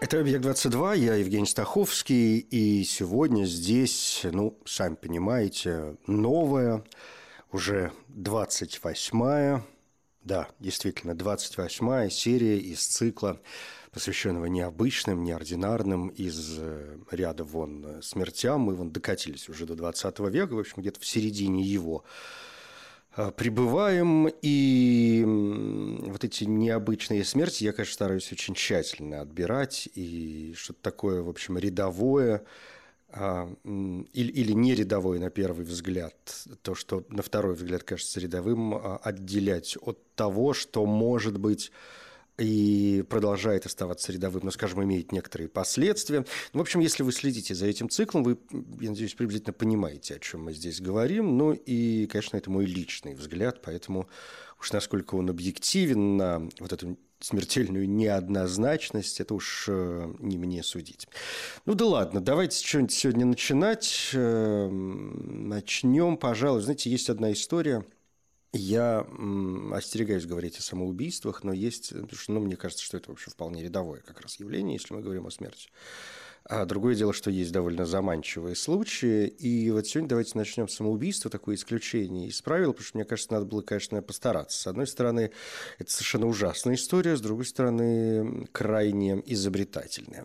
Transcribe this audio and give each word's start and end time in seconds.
Это 0.00 0.20
«Объект-22», 0.20 0.98
я 0.98 1.14
Евгений 1.16 1.46
Стаховский, 1.46 2.38
и 2.38 2.84
сегодня 2.84 3.44
здесь, 3.46 4.20
ну, 4.22 4.56
сами 4.64 4.94
понимаете, 4.94 5.96
новая, 6.06 6.84
уже 7.50 7.90
28-я, 8.10 9.64
да, 10.22 10.48
действительно, 10.60 11.12
28-я 11.12 12.10
серия 12.10 12.58
из 12.58 12.86
цикла, 12.86 13.40
посвященного 13.90 14.46
необычным, 14.46 15.24
неординарным, 15.24 16.08
из 16.08 16.58
э, 16.60 16.98
ряда 17.10 17.42
вон 17.42 18.00
смертям. 18.00 18.60
Мы 18.60 18.76
вон 18.76 18.92
докатились 18.92 19.48
уже 19.48 19.66
до 19.66 19.74
20 19.74 20.20
века, 20.30 20.52
в 20.52 20.60
общем, 20.60 20.74
где-то 20.78 21.00
в 21.00 21.06
середине 21.06 21.62
его 21.64 22.04
Э, 22.04 22.47
прибываем, 23.36 24.28
и 24.42 25.24
вот 25.26 26.24
эти 26.24 26.44
необычные 26.44 27.24
смерти 27.24 27.64
я, 27.64 27.72
конечно, 27.72 27.94
стараюсь 27.94 28.32
очень 28.32 28.54
тщательно 28.54 29.20
отбирать, 29.20 29.88
и 29.94 30.54
что-то 30.56 30.80
такое, 30.82 31.22
в 31.22 31.28
общем, 31.28 31.58
рядовое, 31.58 32.44
а, 33.10 33.52
или, 33.64 34.32
или 34.32 34.52
не 34.52 34.74
рядовое 34.74 35.18
на 35.18 35.30
первый 35.30 35.64
взгляд, 35.64 36.14
то, 36.62 36.74
что 36.74 37.04
на 37.08 37.22
второй 37.22 37.54
взгляд 37.54 37.82
кажется 37.82 38.20
рядовым, 38.20 38.74
а, 38.74 38.98
отделять 38.98 39.76
от 39.80 39.98
того, 40.14 40.52
что 40.52 40.84
может 40.86 41.38
быть 41.38 41.72
и 42.38 43.04
продолжает 43.08 43.66
оставаться 43.66 44.12
рядовым, 44.12 44.44
но, 44.44 44.50
скажем, 44.50 44.82
имеет 44.84 45.12
некоторые 45.12 45.48
последствия. 45.48 46.24
В 46.52 46.60
общем, 46.60 46.80
если 46.80 47.02
вы 47.02 47.12
следите 47.12 47.54
за 47.54 47.66
этим 47.66 47.88
циклом, 47.88 48.22
вы, 48.22 48.38
я 48.80 48.90
надеюсь, 48.90 49.14
приблизительно 49.14 49.52
понимаете, 49.52 50.14
о 50.14 50.18
чем 50.20 50.44
мы 50.44 50.54
здесь 50.54 50.80
говорим. 50.80 51.36
Ну 51.36 51.52
и, 51.52 52.06
конечно, 52.06 52.36
это 52.36 52.50
мой 52.50 52.64
личный 52.64 53.14
взгляд, 53.14 53.60
поэтому 53.62 54.08
уж 54.60 54.72
насколько 54.72 55.16
он 55.16 55.28
объективен 55.28 56.16
на 56.16 56.48
вот 56.60 56.72
эту 56.72 56.96
смертельную 57.20 57.88
неоднозначность, 57.90 59.20
это 59.20 59.34
уж 59.34 59.64
э, 59.68 60.14
не 60.20 60.38
мне 60.38 60.62
судить. 60.62 61.08
Ну 61.66 61.74
да 61.74 61.86
ладно, 61.86 62.20
давайте 62.20 62.64
что-нибудь 62.64 62.92
сегодня 62.92 63.26
начинать. 63.26 64.10
Эм, 64.12 65.48
начнем, 65.48 66.16
пожалуй. 66.16 66.62
Знаете, 66.62 66.90
есть 66.90 67.10
одна 67.10 67.32
история– 67.32 67.84
я 68.52 69.06
остерегаюсь 69.72 70.26
говорить 70.26 70.58
о 70.58 70.62
самоубийствах, 70.62 71.44
но 71.44 71.52
есть, 71.52 71.92
ну, 72.28 72.40
мне 72.40 72.56
кажется, 72.56 72.84
что 72.84 72.96
это 72.96 73.10
вообще 73.10 73.30
вполне 73.30 73.62
рядовое 73.62 74.00
как 74.00 74.20
раз 74.20 74.40
явление, 74.40 74.74
если 74.74 74.94
мы 74.94 75.02
говорим 75.02 75.26
о 75.26 75.30
смерти. 75.30 75.70
А 76.48 76.64
другое 76.64 76.94
дело, 76.94 77.12
что 77.12 77.30
есть 77.30 77.52
довольно 77.52 77.84
заманчивые 77.84 78.56
случаи. 78.56 79.26
И 79.26 79.70
вот 79.70 79.86
сегодня 79.86 80.08
давайте 80.08 80.32
начнем 80.38 80.66
с 80.66 80.76
самоубийства, 80.76 81.30
такое 81.30 81.56
исключение 81.56 82.28
из 82.28 82.40
правил, 82.40 82.72
потому 82.72 82.86
что, 82.86 82.96
мне 82.96 83.04
кажется, 83.04 83.34
надо 83.34 83.44
было, 83.44 83.60
конечно, 83.60 84.00
постараться. 84.00 84.58
С 84.58 84.66
одной 84.66 84.86
стороны, 84.86 85.30
это 85.78 85.92
совершенно 85.92 86.26
ужасная 86.26 86.76
история, 86.76 87.18
с 87.18 87.20
другой 87.20 87.44
стороны, 87.44 88.46
крайне 88.50 89.22
изобретательная. 89.26 90.24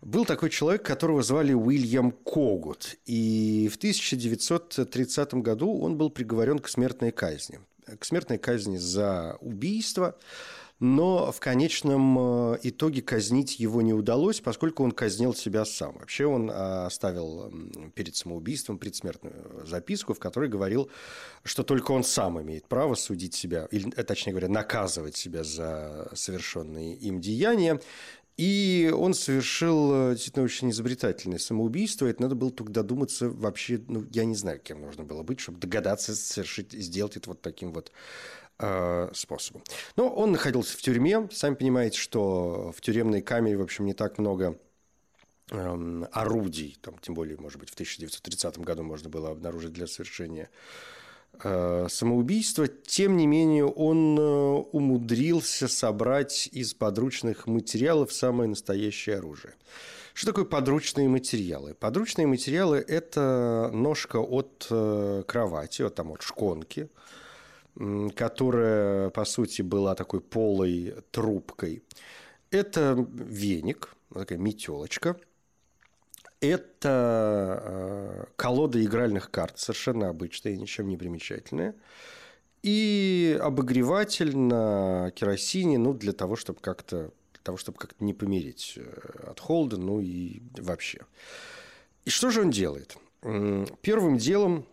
Был 0.00 0.24
такой 0.24 0.48
человек, 0.48 0.84
которого 0.84 1.22
звали 1.22 1.52
Уильям 1.52 2.12
Когут. 2.12 2.96
И 3.04 3.68
в 3.70 3.76
1930 3.76 5.34
году 5.34 5.78
он 5.78 5.98
был 5.98 6.08
приговорен 6.08 6.60
к 6.60 6.68
смертной 6.70 7.10
казни. 7.10 7.60
К 7.98 8.06
смертной 8.06 8.38
казни 8.38 8.78
за 8.78 9.36
убийство– 9.42 10.16
но 10.80 11.32
в 11.32 11.40
конечном 11.40 12.52
э, 12.54 12.58
итоге 12.62 13.02
казнить 13.02 13.58
его 13.58 13.82
не 13.82 13.92
удалось, 13.92 14.40
поскольку 14.40 14.84
он 14.84 14.92
казнил 14.92 15.34
себя 15.34 15.64
сам. 15.64 15.98
Вообще 15.98 16.26
он 16.26 16.50
э, 16.50 16.86
оставил 16.86 17.52
перед 17.94 18.14
самоубийством 18.14 18.78
предсмертную 18.78 19.66
записку, 19.66 20.14
в 20.14 20.20
которой 20.20 20.48
говорил, 20.48 20.88
что 21.42 21.64
только 21.64 21.90
он 21.90 22.04
сам 22.04 22.40
имеет 22.40 22.66
право 22.66 22.94
судить 22.94 23.34
себя, 23.34 23.66
или, 23.72 23.92
э, 23.96 24.04
точнее 24.04 24.32
говоря, 24.32 24.48
наказывать 24.48 25.16
себя 25.16 25.42
за 25.42 26.10
совершенные 26.14 26.94
им 26.94 27.20
деяния. 27.20 27.80
И 28.36 28.94
он 28.96 29.14
совершил 29.14 30.12
действительно 30.12 30.44
очень 30.44 30.70
изобретательное 30.70 31.38
самоубийство. 31.38 32.06
Это 32.06 32.22
надо 32.22 32.36
было 32.36 32.52
только 32.52 32.70
додуматься 32.70 33.28
вообще, 33.28 33.82
ну, 33.88 34.06
я 34.12 34.24
не 34.24 34.36
знаю, 34.36 34.60
кем 34.60 34.80
нужно 34.80 35.02
было 35.02 35.24
быть, 35.24 35.40
чтобы 35.40 35.58
догадаться 35.58 36.14
совершить, 36.14 36.72
сделать 36.72 37.16
это 37.16 37.30
вот 37.30 37.42
таким 37.42 37.72
вот 37.72 37.90
Э, 38.60 39.08
способом. 39.14 39.62
Но 39.94 40.08
он 40.08 40.32
находился 40.32 40.76
в 40.76 40.82
тюрьме. 40.82 41.28
Сами 41.30 41.54
понимаете, 41.54 41.96
что 41.96 42.72
в 42.76 42.80
тюремной 42.80 43.22
камере, 43.22 43.56
в 43.56 43.62
общем, 43.62 43.86
не 43.86 43.94
так 43.94 44.18
много 44.18 44.58
эм, 45.52 46.08
орудий, 46.10 46.76
там, 46.82 46.98
тем 46.98 47.14
более, 47.14 47.36
может 47.36 47.60
быть, 47.60 47.70
в 47.70 47.74
1930 47.74 48.58
году 48.58 48.82
можно 48.82 49.08
было 49.08 49.30
обнаружить 49.30 49.72
для 49.72 49.86
совершения 49.86 50.50
э, 51.44 51.86
самоубийства. 51.88 52.66
Тем 52.66 53.16
не 53.16 53.28
менее, 53.28 53.64
он 53.64 54.18
э, 54.18 54.22
умудрился 54.72 55.68
собрать 55.68 56.48
из 56.50 56.74
подручных 56.74 57.46
материалов 57.46 58.12
самое 58.12 58.50
настоящее 58.50 59.18
оружие. 59.18 59.54
Что 60.14 60.32
такое 60.32 60.46
подручные 60.46 61.08
материалы? 61.08 61.74
Подручные 61.74 62.26
материалы– 62.26 62.78
это 62.88 63.70
ножка 63.72 64.16
от 64.16 64.66
кровати, 65.28 65.82
вот 65.82 65.94
там 65.94 66.10
от 66.10 66.22
шконки– 66.22 66.88
которая, 68.14 69.10
по 69.10 69.24
сути, 69.24 69.62
была 69.62 69.94
такой 69.94 70.20
полой 70.20 70.94
трубкой. 71.10 71.82
Это 72.50 73.06
веник, 73.12 73.94
такая 74.12 74.38
метелочка. 74.38 75.16
Это 76.40 77.62
э, 77.64 78.24
колода 78.36 78.82
игральных 78.82 79.30
карт, 79.30 79.58
совершенно 79.58 80.08
обычная, 80.08 80.56
ничем 80.56 80.88
не 80.88 80.96
примечательная. 80.96 81.74
И 82.62 83.38
обогреватель 83.40 84.36
на 84.36 85.10
керосине, 85.14 85.78
ну, 85.78 85.94
для 85.94 86.12
того, 86.12 86.36
чтобы 86.36 86.60
как-то 86.60 87.10
того, 87.48 87.56
чтобы 87.56 87.78
как-то 87.78 88.04
не 88.04 88.12
помереть 88.12 88.74
э, 88.76 89.30
от 89.30 89.40
холода, 89.40 89.78
ну 89.78 90.00
и 90.00 90.42
вообще. 90.58 91.00
И 92.04 92.10
что 92.10 92.30
же 92.30 92.42
он 92.42 92.50
делает? 92.50 92.98
Первым 93.80 94.18
делом 94.18 94.66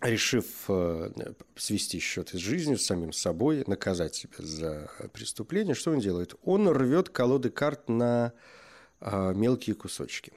решив 0.00 0.46
э, 0.68 1.10
свести 1.56 1.98
счеты 2.00 2.38
с 2.38 2.40
жизнью, 2.40 2.78
с 2.78 2.86
самим 2.86 3.12
собой, 3.12 3.64
наказать 3.66 4.14
себя 4.14 4.36
за 4.38 4.90
преступление, 5.12 5.74
что 5.74 5.92
он 5.92 6.00
делает? 6.00 6.34
Он 6.42 6.68
рвет 6.68 7.08
колоды 7.08 7.50
карт 7.50 7.88
на 7.88 8.32
э, 9.00 9.32
мелкие 9.34 9.74
кусочки. 9.74 10.32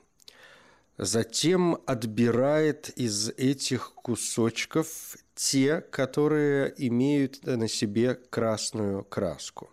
Затем 0.97 1.81
отбирает 1.85 2.89
из 2.89 3.29
этих 3.29 3.93
кусочков 3.93 5.17
те, 5.33 5.79
которые 5.79 6.73
имеют 6.77 7.45
на 7.45 7.69
себе 7.69 8.15
красную 8.15 9.05
краску. 9.05 9.69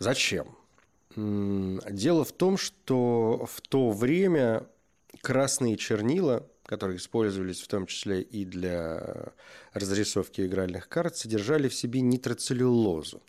Зачем? 0.00 0.56
Дело 1.14 2.24
в 2.24 2.32
том, 2.32 2.56
что 2.56 3.46
в 3.48 3.60
то 3.60 3.90
время 3.90 4.66
красные 5.22 5.76
чернила– 5.76 6.48
которые 6.66 6.96
использовались 6.96 7.60
в 7.60 7.68
том 7.68 7.86
числе 7.86 8.22
и 8.22 8.44
для 8.44 9.32
разрисовки 9.72 10.42
игральных 10.42 10.88
карт, 10.88 11.16
содержали 11.16 11.68
в 11.68 11.74
себе 11.74 12.00
нитроцеллюлозу. 12.00 13.22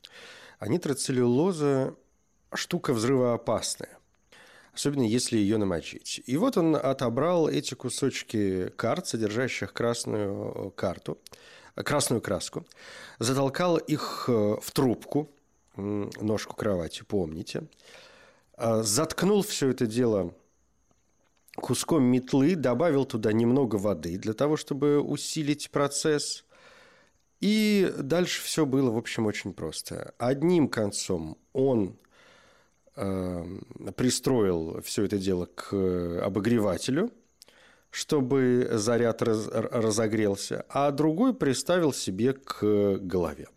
А 0.60 0.68
нитроцеллюлоза– 0.68 1.96
штука 2.54 2.94
взрывоопасная, 2.94 3.98
особенно 4.74 5.04
если 5.04 5.38
ее 5.38 5.58
намочить. 5.58 6.22
И 6.26 6.38
вот 6.38 6.58
он 6.58 6.76
отобрал 6.76 7.50
эти 7.50 7.74
кусочки 7.74 8.70
карт, 8.78 9.08
содержащих 9.08 9.74
красную 9.74 10.72
карту, 10.72 11.18
красную 11.76 12.22
краску, 12.22 12.66
затолкал 13.20 13.78
их 13.78 14.28
в 14.28 14.72
трубку, 14.74 15.30
ножку 15.76 16.56
кровати, 16.56 17.04
помните, 17.06 17.68
заткнул 18.58 19.42
все 19.44 19.70
это 19.72 19.86
дело 19.86 20.34
куском 21.66 22.04
метлы, 22.04 22.56
добавил 22.56 23.06
туда 23.06 23.34
немного 23.34 23.78
воды 23.78 24.20
для 24.20 24.34
того, 24.34 24.56
чтобы 24.56 25.02
усилить 25.02 25.72
процесс. 25.72 26.46
И 27.42 27.92
дальше 27.98 28.44
все 28.44 28.68
было, 28.68 28.92
в 28.92 28.98
общем, 28.98 29.26
очень 29.26 29.52
просто. 29.52 30.14
Одним 30.20 30.68
концом 30.68 31.40
он 31.54 31.98
э, 32.96 33.44
пристроил 33.96 34.80
все 34.84 35.06
это 35.06 35.18
дело 35.18 35.48
к 35.48 35.74
обогревателю, 36.24 37.12
чтобы 37.90 38.70
заряд 38.74 39.24
раз, 39.24 39.48
разогрелся, 39.48 40.66
а 40.70 40.92
другой 40.92 41.34
приставил 41.34 41.94
себе 41.94 42.34
к 42.34 42.98
голове. 42.98 43.48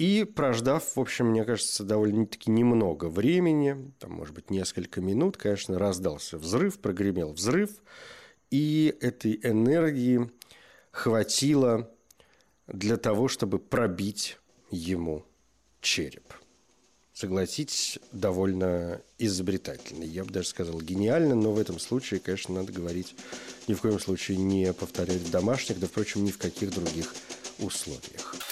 И 0.00 0.24
прождав, 0.24 0.96
в 0.96 0.98
общем, 0.98 1.26
мне 1.26 1.44
кажется, 1.44 1.84
довольно-таки 1.84 2.50
немного 2.50 3.10
времени, 3.10 3.92
там, 3.98 4.12
может 4.12 4.34
быть, 4.34 4.48
несколько 4.48 5.02
минут, 5.02 5.36
конечно, 5.36 5.78
раздался 5.78 6.38
взрыв, 6.38 6.80
прогремел 6.80 7.34
взрыв, 7.34 7.68
и 8.50 8.96
этой 9.02 9.38
энергии 9.42 10.30
хватило 10.90 11.90
для 12.66 12.96
того, 12.96 13.28
чтобы 13.28 13.58
пробить 13.58 14.38
ему 14.70 15.26
череп. 15.82 16.32
Согласитесь, 17.12 17.98
довольно 18.10 19.02
изобретательно. 19.18 20.04
Я 20.04 20.24
бы 20.24 20.30
даже 20.30 20.48
сказал 20.48 20.80
гениально, 20.80 21.34
но 21.34 21.52
в 21.52 21.58
этом 21.58 21.78
случае, 21.78 22.20
конечно, 22.20 22.54
надо 22.54 22.72
говорить 22.72 23.14
ни 23.68 23.74
в 23.74 23.82
коем 23.82 24.00
случае 24.00 24.38
не 24.38 24.72
повторять 24.72 25.20
в 25.20 25.30
домашних, 25.30 25.78
да, 25.78 25.86
впрочем, 25.86 26.24
ни 26.24 26.30
в 26.30 26.38
каких 26.38 26.70
других 26.70 27.14
условиях. 27.58 28.49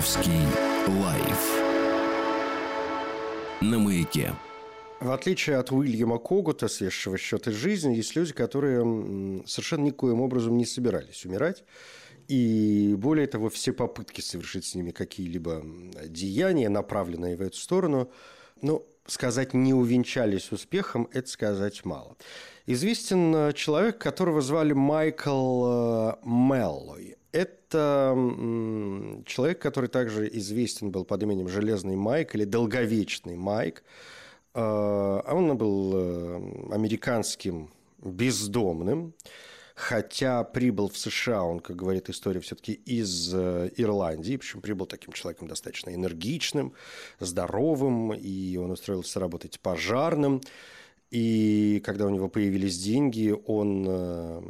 Стаховский 0.00 0.46
лайф 0.86 1.60
на 3.60 3.78
маяке. 3.78 4.32
В 4.98 5.10
отличие 5.10 5.56
от 5.58 5.72
Уильяма 5.72 6.18
Когута, 6.18 6.68
свежего 6.68 7.18
счет 7.18 7.46
из 7.48 7.54
жизни, 7.54 7.94
есть 7.96 8.16
люди, 8.16 8.32
которые 8.32 9.44
совершенно 9.46 9.84
никоим 9.84 10.22
образом 10.22 10.56
не 10.56 10.64
собирались 10.64 11.26
умирать. 11.26 11.64
И 12.28 12.94
более 12.96 13.26
того, 13.26 13.50
все 13.50 13.72
попытки 13.72 14.22
совершить 14.22 14.64
с 14.64 14.74
ними 14.74 14.90
какие-либо 14.90 15.62
деяния, 16.06 16.70
направленные 16.70 17.36
в 17.36 17.42
эту 17.42 17.58
сторону, 17.58 18.10
ну, 18.62 18.86
сказать 19.06 19.52
не 19.52 19.74
увенчались 19.74 20.50
успехом, 20.52 21.08
это 21.12 21.28
сказать 21.28 21.84
мало. 21.84 22.16
Известен 22.72 23.34
э, 23.34 23.52
человек, 23.52 23.98
которого 23.98 24.40
звали 24.40 24.72
Майкл 24.72 25.64
э, 25.66 26.14
Меллой. 26.24 27.16
Это 27.32 28.14
человек, 29.26 29.58
который 29.58 29.88
также 29.88 30.28
известен 30.38 30.92
был 30.92 31.04
под 31.04 31.20
именем 31.24 31.48
Железный 31.48 31.96
Майк 31.96 32.36
или 32.36 32.44
Долговечный 32.44 33.34
Майк. 33.34 33.82
Э, 34.54 35.20
он 35.26 35.56
был 35.58 36.72
американским 36.72 37.70
бездомным 37.98 39.14
хотя 39.74 40.44
прибыл 40.44 40.90
в 40.90 40.98
США, 40.98 41.42
он, 41.42 41.58
как 41.58 41.74
говорит 41.74 42.10
история, 42.10 42.40
все-таки 42.40 42.74
из 42.74 43.34
Ирландии, 43.34 44.36
причем 44.36 44.60
прибыл 44.60 44.84
таким 44.84 45.14
человеком 45.14 45.48
достаточно 45.48 45.94
энергичным, 45.94 46.74
здоровым, 47.18 48.12
и 48.12 48.58
он 48.58 48.72
устроился 48.72 49.20
работать 49.20 49.58
пожарным. 49.58 50.42
И 51.10 51.82
когда 51.84 52.06
у 52.06 52.10
него 52.10 52.28
появились 52.28 52.78
деньги, 52.78 53.34
он 53.46 53.84
э, 53.88 54.40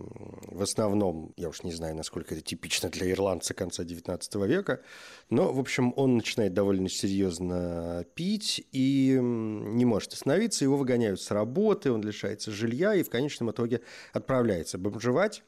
в 0.49 0.63
основном, 0.63 1.33
я 1.39 1.49
уж 1.49 1.63
не 1.63 1.73
знаю, 1.73 1.97
насколько 1.97 2.35
это 2.35 2.43
типично 2.43 2.91
для 2.91 3.11
ирландца 3.11 3.55
конца 3.55 3.83
XIX 3.83 4.47
века, 4.47 4.83
но, 5.31 5.53
в 5.53 5.59
общем, 5.59 5.95
он 5.97 6.17
начинает 6.17 6.53
довольно 6.53 6.91
серьезно 6.91 8.05
пить 8.15 8.67
и 8.73 9.19
не 9.19 9.87
может 9.87 10.13
остановиться, 10.13 10.65
его 10.65 10.77
выгоняют 10.77 11.23
с 11.23 11.31
работы, 11.31 11.93
он 11.93 12.03
лишается 12.03 12.51
жилья 12.51 12.95
и 12.95 13.03
в 13.03 13.09
конечном 13.09 13.51
итоге 13.53 13.81
отправляется 14.13 14.77
бомжевать. 14.77 15.43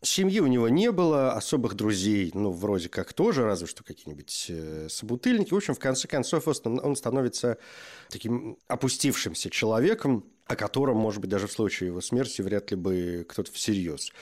Семьи 0.00 0.40
у 0.40 0.46
него 0.46 0.68
не 0.68 0.90
было, 0.92 1.32
особых 1.32 1.74
друзей, 1.74 2.30
ну, 2.34 2.52
вроде 2.52 2.88
как 2.88 3.12
тоже, 3.12 3.44
разве 3.44 3.66
что 3.66 3.84
какие-нибудь 3.84 4.46
э, 4.48 4.88
собутыльники. 4.90 5.52
В 5.52 5.56
общем, 5.56 5.74
в 5.74 5.78
конце 5.78 6.08
концов, 6.08 6.48
он 6.64 6.96
становится 6.96 7.58
таким 8.10 8.58
опустившимся 8.66 9.48
человеком, 9.50 10.24
о 10.46 10.56
котором, 10.56 10.96
может 10.96 11.20
быть, 11.20 11.30
даже 11.30 11.46
в 11.46 11.52
случае 11.52 11.88
его 11.88 12.00
смерти 12.00 12.42
вряд 12.42 12.70
ли 12.70 12.76
бы 12.76 13.26
кто-то 13.28 13.50
всерьез 13.52 14.12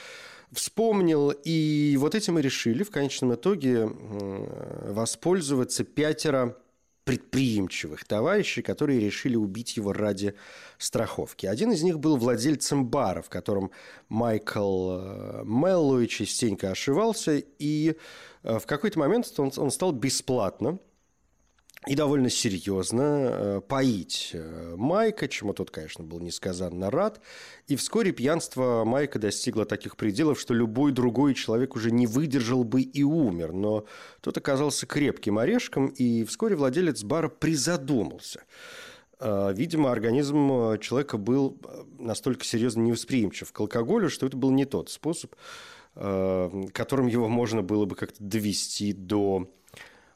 вспомнил. 0.51 1.31
И 1.31 1.97
вот 1.99 2.15
этим 2.15 2.39
и 2.39 2.41
решили 2.41 2.83
в 2.83 2.91
конечном 2.91 3.33
итоге 3.33 3.85
воспользоваться 3.85 5.83
пятеро 5.83 6.55
предприимчивых 7.03 8.05
товарищей, 8.05 8.61
которые 8.61 8.99
решили 8.99 9.35
убить 9.35 9.75
его 9.75 9.91
ради 9.91 10.35
страховки. 10.77 11.45
Один 11.45 11.71
из 11.71 11.83
них 11.83 11.99
был 11.99 12.15
владельцем 12.15 12.85
бара, 12.87 13.21
в 13.21 13.29
котором 13.29 13.71
Майкл 14.07 14.91
э, 14.91 15.41
Меллоуи 15.43 16.05
частенько 16.05 16.71
ошивался, 16.71 17.43
и 17.59 17.95
э, 18.43 18.59
в 18.59 18.65
какой-то 18.65 18.99
момент 18.99 19.27
он, 19.37 19.51
он 19.57 19.69
стал 19.69 19.91
бесплатно 19.91 20.79
и 21.85 21.95
довольно 21.95 22.29
серьезно 22.29 23.01
э, 23.01 23.61
поить 23.67 24.31
э, 24.33 24.75
Майка, 24.77 25.27
чему 25.27 25.53
тот, 25.53 25.69
конечно, 25.69 26.03
был 26.03 26.19
несказанно 26.21 26.89
рад. 26.89 27.19
И 27.67 27.75
вскоре 27.75 28.13
пьянство 28.13 28.83
Майка 28.85 29.19
достигло 29.19 29.65
таких 29.65 29.97
пределов, 29.97 30.39
что 30.39 30.53
любой 30.53 30.93
другой 30.93 31.33
человек 31.33 31.75
уже 31.75 31.91
не 31.91 32.07
выдержал 32.07 32.63
бы 32.63 32.81
и 32.81 33.03
умер. 33.03 33.51
Но 33.51 33.85
тот 34.21 34.37
оказался 34.37 34.85
крепким 34.85 35.37
орешком, 35.37 35.87
и 35.87 36.23
вскоре 36.23 36.55
владелец 36.55 37.03
бара 37.03 37.27
призадумался. 37.27 38.43
Э, 39.19 39.51
видимо, 39.53 39.91
организм 39.91 40.79
человека 40.79 41.17
был 41.17 41.57
настолько 41.99 42.45
серьезно 42.45 42.81
невосприимчив 42.81 43.51
к 43.51 43.59
алкоголю, 43.59 44.09
что 44.09 44.25
это 44.25 44.37
был 44.37 44.51
не 44.51 44.65
тот 44.65 44.89
способ, 44.89 45.35
которым 45.93 47.05
его 47.05 47.27
можно 47.27 47.61
было 47.61 47.85
бы 47.85 47.95
как-то 47.95 48.23
довести 48.23 48.93
до 48.93 49.47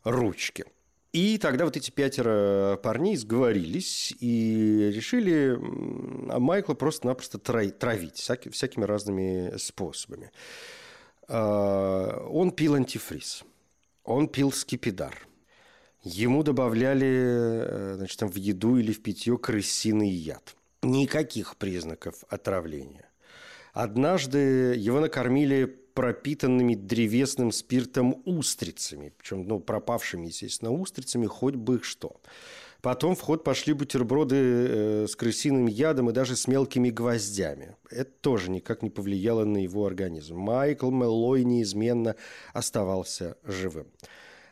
ручки– 0.03 0.65
и 1.13 1.37
тогда 1.37 1.65
вот 1.65 1.77
эти 1.77 1.89
пятеро 1.89 2.77
парней 2.83 3.15
сговорились 3.15 4.13
и 4.19 4.91
решили 4.93 5.57
Майкла 5.59 6.73
просто-напросто 6.73 7.39
травить 7.39 8.17
всякими 8.17 8.83
разными 8.83 9.57
способами. 9.57 10.31
А, 11.27 12.27
он 12.29 12.51
пил 12.51 12.75
антифриз, 12.75 13.43
он 14.03 14.27
пил 14.27 14.51
скипидар, 14.51 15.27
ему 16.03 16.43
добавляли 16.43 17.07
э, 17.07 17.93
значит, 17.97 18.19
там, 18.19 18.29
в 18.29 18.35
еду 18.35 18.77
или 18.77 18.91
в 18.91 19.01
питье 19.01 19.37
крысиный 19.37 20.09
яд. 20.09 20.55
Никаких 20.83 21.57
признаков 21.57 22.23
отравления. 22.29 23.09
Однажды 23.73 24.75
его 24.75 24.99
накормили 24.99 25.81
пропитанными 25.97 26.75
древесным 26.75 27.51
спиртом 27.51 28.21
устрицами, 28.25 29.11
причем 29.17 29.47
ну, 29.47 29.59
пропавшими, 29.59 30.27
естественно, 30.27 30.71
устрицами, 30.71 31.25
хоть 31.25 31.55
бы 31.55 31.81
что. 31.81 32.21
Потом 32.83 33.15
в 33.15 33.21
ход 33.21 33.43
пошли 33.43 33.73
бутерброды 33.73 34.35
э, 34.35 35.07
с 35.09 35.15
крысиным 35.15 35.65
ядом 35.65 36.11
и 36.11 36.13
даже 36.13 36.35
с 36.35 36.45
мелкими 36.47 36.91
гвоздями. 36.91 37.75
Это 37.89 38.11
тоже 38.21 38.51
никак 38.51 38.83
не 38.83 38.91
повлияло 38.91 39.43
на 39.43 39.57
его 39.57 39.87
организм. 39.87 40.37
Майкл 40.37 40.91
Меллой 40.91 41.43
неизменно 41.43 42.15
оставался 42.53 43.35
живым. 43.43 43.87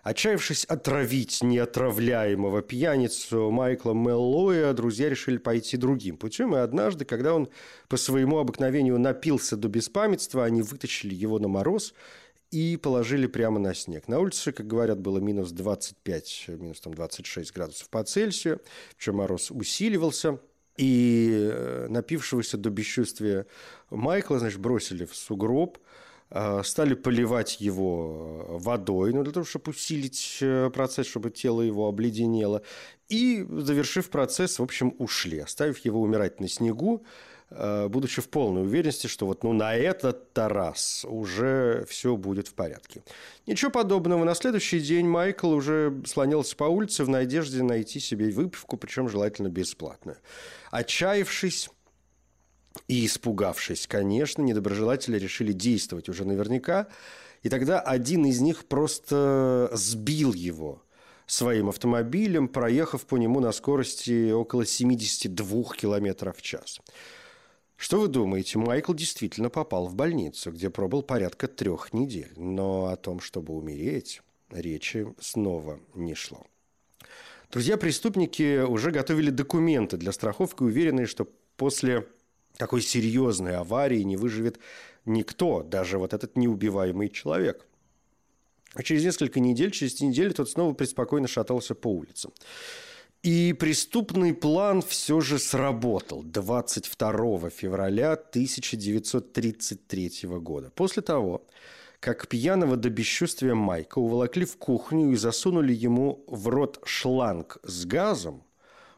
Отчаявшись 0.05 0.65
отравить 0.65 1.41
неотравляемого 1.41 2.61
пьяницу 2.61 3.49
Майкла 3.49 3.93
Меллоя, 3.93 4.71
друзья 4.73 5.09
решили 5.09 5.37
пойти 5.37 5.77
другим 5.77 6.17
путем. 6.17 6.55
И 6.55 6.59
однажды, 6.59 7.05
когда 7.05 7.33
он 7.33 7.49
по 7.87 7.97
своему 7.97 8.37
обыкновению 8.37 8.99
напился 8.99 9.57
до 9.57 9.67
беспамятства, 9.67 10.45
они 10.45 10.61
вытащили 10.61 11.15
его 11.15 11.39
на 11.39 11.47
мороз 11.47 11.95
и 12.51 12.77
положили 12.77 13.25
прямо 13.25 13.57
на 13.57 13.73
снег. 13.73 14.07
На 14.07 14.19
улице, 14.19 14.51
как 14.51 14.67
говорят, 14.67 14.99
было 14.99 15.17
минус 15.17 15.49
25, 15.49 16.45
минус 16.49 16.81
там 16.81 16.93
26 16.93 17.51
градусов 17.51 17.89
по 17.89 18.03
Цельсию, 18.03 18.61
причем 18.97 19.15
мороз 19.15 19.49
усиливался. 19.49 20.37
И 20.77 21.49
э, 21.51 21.87
напившегося 21.89 22.57
до 22.57 22.69
бесчувствия 22.69 23.47
Майкла, 23.89 24.37
значит, 24.37 24.59
бросили 24.59 25.05
в 25.05 25.15
сугроб– 25.15 25.79
стали 26.63 26.95
поливать 26.95 27.61
его 27.61 28.45
э, 28.49 28.57
водой, 28.57 29.13
ну, 29.13 29.23
для 29.23 29.31
того, 29.31 29.45
чтобы 29.45 29.71
усилить 29.71 30.39
э, 30.41 30.69
процесс, 30.73 31.07
чтобы 31.07 31.29
тело 31.29 31.61
его 31.61 31.87
обледенело. 31.87 32.63
И, 33.09 33.45
завершив 33.49 34.09
процесс, 34.09 34.59
в 34.59 34.63
общем, 34.63 34.95
ушли, 34.97 35.39
оставив 35.39 35.77
его 35.85 36.01
умирать 36.01 36.39
на 36.39 36.47
снегу, 36.47 37.05
будучи 37.51 38.21
в 38.21 38.29
полной 38.29 38.63
уверенности, 38.63 39.05
что 39.05 39.27
вот 39.27 39.43
ну, 39.43 39.53
на 39.53 39.75
этот 39.75 40.35
раз 40.35 41.05
уже 41.07 41.85
все 41.87 42.17
будет 42.17 42.47
в 42.47 42.55
порядке. 42.55 43.03
Ничего 43.45 43.69
подобного. 43.69 44.23
На 44.23 44.33
следующий 44.33 44.79
день 44.79 45.07
Майкл 45.07 45.51
уже 45.51 46.01
слонялся 46.07 46.55
по 46.55 46.63
улице 46.63 47.03
в 47.03 47.09
надежде 47.09 47.61
найти 47.61 47.99
себе 47.99 48.31
выпивку, 48.31 48.77
причем 48.77 49.07
желательно 49.07 49.49
бесплатную. 49.49 50.17
Отчаявшись, 50.71 51.69
и 52.87 53.05
испугавшись, 53.05 53.87
конечно, 53.87 54.41
недоброжелатели 54.41 55.17
решили 55.17 55.53
действовать 55.53 56.09
уже 56.09 56.25
наверняка. 56.25 56.87
И 57.43 57.49
тогда 57.49 57.79
один 57.79 58.25
из 58.25 58.41
них 58.41 58.65
просто 58.65 59.69
сбил 59.73 60.33
его 60.33 60.81
своим 61.27 61.69
автомобилем, 61.69 62.47
проехав 62.47 63.05
по 63.05 63.17
нему 63.17 63.39
на 63.39 63.51
скорости 63.51 64.31
около 64.31 64.65
72 64.65 65.63
км 65.73 66.33
в 66.33 66.41
час. 66.41 66.81
Что 67.77 67.99
вы 67.99 68.07
думаете, 68.07 68.57
Майкл 68.57 68.93
действительно 68.93 69.49
попал 69.49 69.87
в 69.87 69.95
больницу, 69.95 70.51
где 70.51 70.69
пробыл 70.69 71.03
порядка 71.03 71.47
трех 71.47 71.93
недель. 71.93 72.31
Но 72.37 72.85
о 72.85 72.95
том, 72.95 73.19
чтобы 73.19 73.53
умереть, 73.53 74.21
речи 74.49 75.13
снова 75.19 75.79
не 75.93 76.15
шло. 76.15 76.45
Друзья-преступники 77.51 78.63
уже 78.63 78.91
готовили 78.91 79.29
документы 79.29 79.97
для 79.97 80.11
страховки, 80.11 80.63
уверенные, 80.63 81.05
что 81.05 81.27
после 81.57 82.07
такой 82.57 82.81
серьезной 82.81 83.57
аварии 83.57 84.01
не 84.01 84.17
выживет 84.17 84.59
никто, 85.05 85.63
даже 85.63 85.97
вот 85.97 86.13
этот 86.13 86.35
неубиваемый 86.37 87.09
человек. 87.09 87.65
А 88.73 88.83
через 88.83 89.03
несколько 89.03 89.39
недель, 89.39 89.71
через 89.71 90.01
неделю 90.01 90.33
тот 90.33 90.49
снова 90.49 90.73
преспокойно 90.73 91.27
шатался 91.27 91.75
по 91.75 91.87
улицам. 91.87 92.33
И 93.23 93.53
преступный 93.53 94.33
план 94.35 94.81
все 94.83 95.19
же 95.21 95.39
сработал 95.39 96.21
22 96.21 97.49
февраля 97.49 98.11
1933 98.13 100.11
года. 100.39 100.69
После 100.75 101.01
того, 101.01 101.47
как 101.99 102.27
пьяного 102.27 102.77
до 102.77 102.91
бесчувствия 102.91 103.55
Майка 103.55 103.97
уволокли 103.97 104.45
в 104.45 104.57
кухню 104.57 105.11
и 105.11 105.15
засунули 105.15 105.73
ему 105.73 106.23
в 106.27 106.49
рот 106.49 106.79
шланг 106.85 107.57
с 107.63 107.85
газом, 107.85 108.43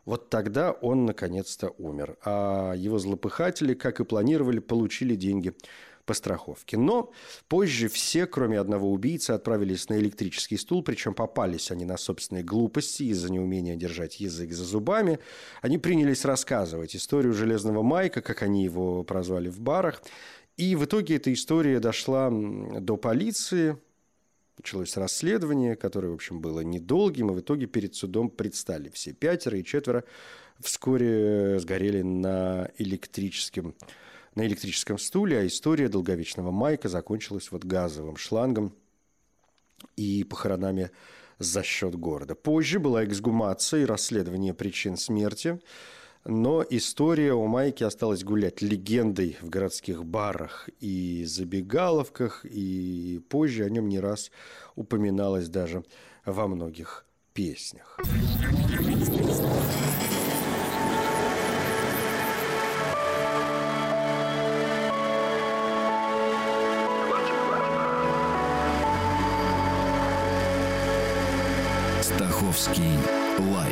вот 0.08 0.30
тогда 0.30 0.72
он 0.72 1.06
наконец-то 1.06 1.74
умер. 1.78 2.18
А 2.24 2.74
его 2.74 2.98
злопыхатели, 2.98 3.74
как 3.74 4.00
и 4.00 4.06
планировали, 4.06 4.60
получили 4.60 5.16
деньги 5.16 5.54
по 6.06 6.14
страховке. 6.14 6.78
Но 6.78 7.12
позже 7.50 7.90
все, 7.90 8.26
кроме 8.26 8.58
одного 8.58 8.90
убийцы, 8.90 9.32
отправились 9.32 9.90
на 9.90 10.00
электрический 10.00 10.56
стул, 10.56 10.82
причем 10.82 11.14
попались 11.14 11.72
они 11.72 11.84
на 11.84 11.98
собственные 11.98 12.46
глупости 12.46 13.04
из-за 13.04 13.30
неумения 13.30 13.76
держать 13.76 14.22
язык 14.22 14.54
за 14.54 14.64
зубами. 14.64 15.20
Они 15.62 15.78
принялись 15.78 16.24
рассказывать 16.24 16.96
историю 16.96 17.34
Железного 17.34 17.84
Майка, 17.84 18.22
как 18.22 18.44
они 18.44 18.64
его 18.64 19.04
прозвали 19.04 19.50
в 19.50 19.60
барах. 19.60 20.02
И 20.56 20.78
в 20.78 20.86
итоге 20.86 21.18
эта 21.18 21.34
история 21.34 21.82
дошла 21.82 22.32
до 22.32 22.96
полиции, 22.96 23.78
началось 24.58 24.98
расследование, 24.98 25.76
которое, 25.76 26.10
в 26.10 26.16
общем, 26.16 26.42
было 26.42 26.62
недолгим, 26.62 27.32
и 27.32 27.34
в 27.34 27.40
итоге 27.40 27.68
перед 27.68 27.96
судом 27.96 28.30
предстали 28.30 28.90
все 28.90 29.14
пятеро 29.14 29.58
и 29.58 29.64
четверо 29.64 30.04
вскоре 30.60 31.60
сгорели 31.60 32.02
на 32.02 32.70
электрическом 32.78 33.76
на 34.36 34.46
электрическом 34.46 35.00
стуле, 35.00 35.40
а 35.40 35.48
история 35.48 35.90
долговечного 35.90 36.52
Майка 36.52 36.90
закончилась 36.90 37.52
вот 37.52 37.66
газовым 37.66 38.18
шлангом 38.18 38.72
и 39.96 40.24
похоронами 40.24 40.92
за 41.40 41.64
счет 41.64 41.96
города. 41.96 42.36
Позже 42.36 42.80
была 42.80 43.04
эксгумация 43.04 43.82
и 43.82 43.86
расследование 43.86 44.54
причин 44.54 44.96
смерти, 44.96 45.60
но 46.28 46.64
история 46.70 47.34
о 47.34 47.48
Майке 47.48 47.86
осталась 47.86 48.24
гулять 48.24 48.62
легендой 48.62 49.38
в 49.42 49.50
городских 49.50 50.04
барах 50.04 50.70
и 50.82 51.24
забегаловках, 51.26 52.46
и 52.46 53.22
позже 53.30 53.64
о 53.64 53.70
нем 53.70 53.88
не 53.88 54.00
раз 54.00 54.30
упоминалось 54.76 55.48
даже 55.48 55.84
во 56.26 56.48
многих 56.48 57.06
песнях. 57.34 57.98
Стаховский 72.02 72.98
лайф 73.54 73.67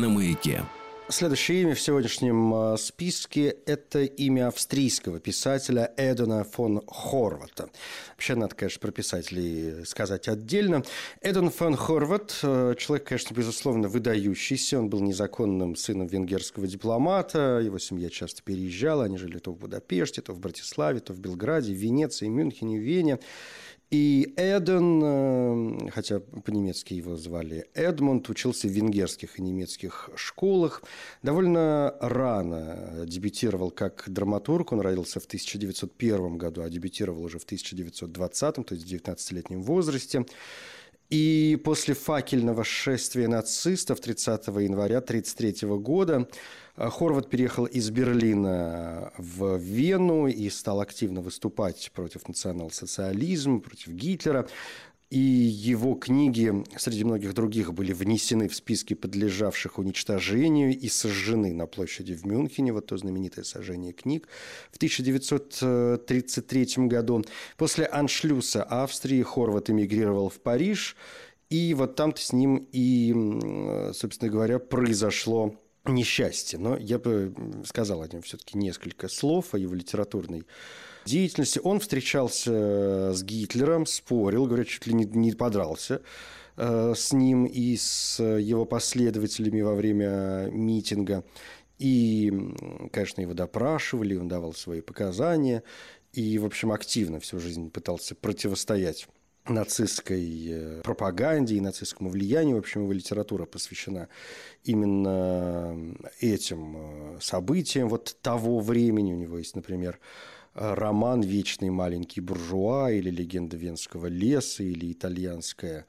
на 0.00 0.08
маяке. 0.08 0.62
Следующее 1.08 1.62
имя 1.62 1.74
в 1.76 1.80
сегодняшнем 1.80 2.52
а, 2.52 2.76
списке– 2.76 3.56
это 3.66 4.02
имя 4.02 4.48
австрийского 4.48 5.20
писателя 5.20 5.92
Эдона 5.96 6.42
фон 6.42 6.82
Хорвата. 6.88 7.70
Вообще, 8.10 8.34
надо, 8.34 8.56
конечно, 8.56 8.80
про 8.80 8.90
писателей 8.90 9.84
сказать 9.84 10.26
отдельно. 10.26 10.82
Эдон 11.20 11.50
фон 11.50 11.76
Хорват 11.76 12.40
а,– 12.42 12.74
человек, 12.76 13.06
конечно, 13.06 13.34
безусловно, 13.34 13.88
выдающийся. 13.88 14.80
Он 14.80 14.90
был 14.90 15.00
незаконным 15.00 15.76
сыном 15.76 16.08
венгерского 16.08 16.66
дипломата. 16.66 17.60
Его 17.64 17.78
семья 17.78 18.10
часто 18.10 18.42
переезжала. 18.42 19.04
Они 19.04 19.16
жили 19.16 19.38
то 19.38 19.52
в 19.52 19.58
Будапеште, 19.58 20.22
то 20.22 20.32
в 20.32 20.40
Братиславе, 20.40 20.98
то 20.98 21.12
в 21.12 21.20
Белграде, 21.20 21.72
в 21.72 21.76
Венеции, 21.76 22.26
Мюнхене, 22.26 22.78
Вене. 22.78 23.20
И 23.90 24.34
Эден, 24.36 25.00
э, 25.04 25.90
хотя 25.90 26.18
по-немецки 26.18 26.92
его 26.94 27.16
звали 27.16 27.68
Эдмунд, 27.72 28.28
учился 28.28 28.66
в 28.66 28.72
венгерских 28.72 29.38
и 29.38 29.42
немецких 29.42 30.10
школах. 30.16 30.82
Довольно 31.22 31.94
рано 32.00 33.04
дебютировал 33.06 33.70
как 33.70 34.04
драматург. 34.08 34.72
Он 34.72 34.80
родился 34.80 35.20
в 35.20 35.26
1901 35.26 36.36
году, 36.36 36.62
а 36.62 36.68
дебютировал 36.68 37.22
уже 37.22 37.38
в 37.38 37.44
1920, 37.44 38.54
то 38.66 38.74
есть 38.74 38.84
в 38.84 38.92
19-летнем 38.92 39.62
возрасте. 39.62 40.26
И 41.08 41.56
после 41.62 41.94
факельного 41.94 42.64
шествия 42.64 43.28
нацистов 43.28 44.00
30 44.00 44.48
января 44.48 44.98
1933 44.98 45.68
года 45.78 46.28
Хорват 46.76 47.30
переехал 47.30 47.64
из 47.64 47.88
Берлина 47.90 49.12
в 49.16 49.56
Вену 49.56 50.26
и 50.26 50.50
стал 50.50 50.80
активно 50.80 51.22
выступать 51.22 51.90
против 51.94 52.28
национал-социализма, 52.28 53.60
против 53.60 53.88
Гитлера. 53.88 54.46
И 55.08 55.18
его 55.18 55.94
книги 55.94 56.52
среди 56.76 57.04
многих 57.04 57.32
других 57.32 57.72
были 57.72 57.92
внесены 57.92 58.48
в 58.48 58.56
списки 58.56 58.94
подлежавших 58.94 59.78
уничтожению 59.78 60.76
и 60.76 60.88
сожжены 60.88 61.54
на 61.54 61.66
площади 61.66 62.12
в 62.12 62.26
Мюнхене, 62.26 62.72
вот 62.72 62.86
то 62.86 62.96
знаменитое 62.96 63.44
сожжение 63.44 63.92
книг 63.92 64.26
в 64.72 64.78
1933 64.78 66.88
году. 66.88 67.24
После 67.56 67.86
аншлюса 67.86 68.64
Австрии 68.64 69.22
Хорват 69.22 69.70
эмигрировал 69.70 70.28
в 70.28 70.40
Париж, 70.40 70.96
и 71.50 71.72
вот 71.74 71.94
там-то 71.94 72.20
с 72.20 72.32
ним 72.32 72.66
и, 72.72 73.14
собственно 73.94 74.28
говоря, 74.28 74.58
произошло 74.58 75.54
несчастье. 75.92 76.58
Но 76.58 76.76
я 76.76 76.98
бы 76.98 77.34
сказал 77.64 78.02
о 78.02 78.08
нем 78.08 78.22
все-таки 78.22 78.58
несколько 78.58 79.08
слов 79.08 79.54
о 79.54 79.58
его 79.58 79.74
литературной 79.74 80.44
деятельности. 81.04 81.60
Он 81.62 81.80
встречался 81.80 82.52
э, 82.52 83.12
с 83.14 83.22
Гитлером, 83.22 83.86
спорил, 83.86 84.46
говорят, 84.46 84.68
чуть 84.68 84.86
ли 84.86 84.94
не, 84.94 85.04
не 85.04 85.32
подрался 85.32 86.02
э, 86.56 86.94
с 86.96 87.12
ним 87.12 87.46
и 87.46 87.76
с 87.76 88.22
его 88.22 88.64
последователями 88.64 89.60
во 89.60 89.74
время 89.74 90.48
митинга. 90.50 91.24
И, 91.78 92.32
конечно, 92.92 93.20
его 93.20 93.34
допрашивали, 93.34 94.16
он 94.16 94.28
давал 94.28 94.54
свои 94.54 94.80
показания. 94.80 95.62
И, 96.12 96.38
в 96.38 96.46
общем, 96.46 96.72
активно 96.72 97.20
всю 97.20 97.38
жизнь 97.38 97.70
пытался 97.70 98.14
противостоять 98.14 99.06
нацистской 99.48 100.46
э, 100.48 100.80
пропаганде 100.82 101.56
и 101.56 101.60
нацистскому 101.60 102.10
влиянию. 102.10 102.56
В 102.56 102.60
общем, 102.60 102.82
его 102.82 102.92
литература 102.92 103.46
посвящена 103.46 104.08
именно 104.64 105.76
этим 106.20 107.18
событиям 107.20 107.88
вот 107.88 108.16
того 108.22 108.60
времени. 108.60 109.12
У 109.12 109.16
него 109.16 109.38
есть, 109.38 109.56
например, 109.56 109.98
роман 110.54 111.20
«Вечный 111.20 111.70
маленький 111.70 112.20
буржуа» 112.20 112.90
или 112.90 113.10
«Легенда 113.10 113.56
Венского 113.56 114.06
леса» 114.06 114.62
или 114.62 114.92
«Итальянская 114.92 115.86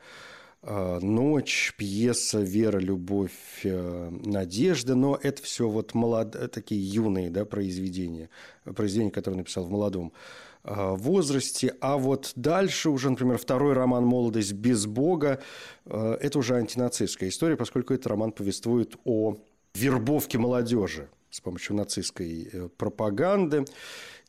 э, 0.61 0.99
ночь», 0.99 1.73
пьеса 1.77 2.41
«Вера, 2.41 2.77
любовь, 2.77 3.61
э, 3.63 4.09
надежда», 4.25 4.95
но 4.95 5.17
это 5.21 5.41
все 5.41 5.69
вот 5.69 5.93
молод... 5.93 6.51
такие 6.51 6.81
юные 6.81 7.29
да, 7.29 7.45
произведения, 7.45 8.29
произведения, 8.63 9.11
которые 9.11 9.37
написал 9.37 9.63
в 9.65 9.71
молодом 9.71 10.11
э, 10.13 10.47
возрасте. 10.63 11.75
А 11.81 11.97
вот 11.97 12.31
дальше 12.35 12.89
уже, 12.89 13.09
например, 13.09 13.37
второй 13.37 13.73
роман 13.73 14.05
«Молодость 14.05 14.53
без 14.53 14.85
Бога»– 14.85 15.41
это 15.85 16.39
уже 16.39 16.55
антинацистская 16.55 17.29
история, 17.29 17.55
поскольку 17.55 17.93
этот 17.93 18.07
роман 18.07 18.31
повествует 18.31 18.95
о 19.05 19.37
вербовке 19.73 20.37
молодежи 20.37 21.09
с 21.29 21.39
помощью 21.41 21.75
нацистской 21.75 22.69
пропаганды 22.77 23.65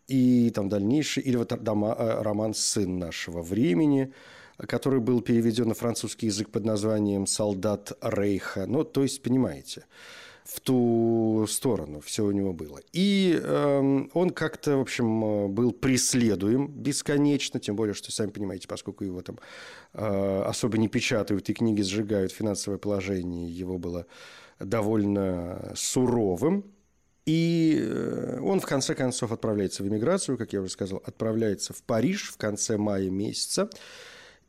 и 0.08 0.50
там 0.50 0.68
дальнейший, 0.68 1.22
или 1.22 1.36
вот 1.36 1.52
э, 1.52 1.56
роман 2.22 2.54
«Сын 2.54 2.98
нашего 2.98 3.42
времени», 3.42 4.12
который 4.56 5.00
был 5.00 5.20
переведен 5.20 5.68
на 5.68 5.74
французский 5.74 6.26
язык 6.26 6.50
под 6.50 6.64
названием 6.64 7.26
«Солдат 7.26 7.92
Рейха». 8.00 8.66
Ну, 8.66 8.84
то 8.84 9.02
есть, 9.02 9.22
понимаете, 9.22 9.84
в 10.48 10.60
ту 10.60 11.46
сторону 11.46 12.00
все 12.00 12.24
у 12.24 12.30
него 12.30 12.54
было. 12.54 12.80
И 12.92 13.38
э, 13.40 14.06
он 14.14 14.30
как-то, 14.30 14.78
в 14.78 14.80
общем, 14.80 15.52
был 15.52 15.72
преследуем 15.72 16.68
бесконечно, 16.68 17.60
тем 17.60 17.76
более, 17.76 17.92
что, 17.92 18.10
сами 18.10 18.30
понимаете, 18.30 18.66
поскольку 18.66 19.04
его 19.04 19.20
там 19.20 19.38
э, 19.92 20.42
особо 20.46 20.78
не 20.78 20.88
печатают 20.88 21.50
и 21.50 21.52
книги 21.52 21.82
сжигают, 21.82 22.32
финансовое 22.32 22.78
положение 22.78 23.50
его 23.50 23.76
было 23.76 24.06
довольно 24.58 25.72
суровым. 25.76 26.64
И 27.26 27.78
э, 27.78 28.40
он, 28.40 28.60
в 28.60 28.64
конце 28.64 28.94
концов, 28.94 29.32
отправляется 29.32 29.82
в 29.82 29.88
эмиграцию, 29.88 30.38
как 30.38 30.54
я 30.54 30.62
уже 30.62 30.70
сказал, 30.70 31.02
отправляется 31.04 31.74
в 31.74 31.82
Париж 31.82 32.30
в 32.32 32.38
конце 32.38 32.78
мая 32.78 33.10
месяца. 33.10 33.68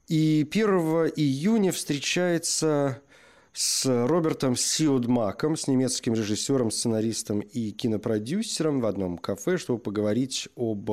И 0.08 0.48
1 0.50 0.66
июня 1.18 1.74
встречается 1.74 3.02
с 3.62 3.86
Робертом 4.08 4.56
Сиудмаком, 4.56 5.58
с 5.58 5.68
немецким 5.68 6.14
режиссером, 6.14 6.72
сценаристом 6.72 7.42
и 7.42 7.72
кинопродюсером 7.72 8.80
в 8.80 8.86
одном 8.86 9.18
кафе, 9.18 9.58
чтобы 9.58 9.80
поговорить 9.80 10.48
об 10.56 10.90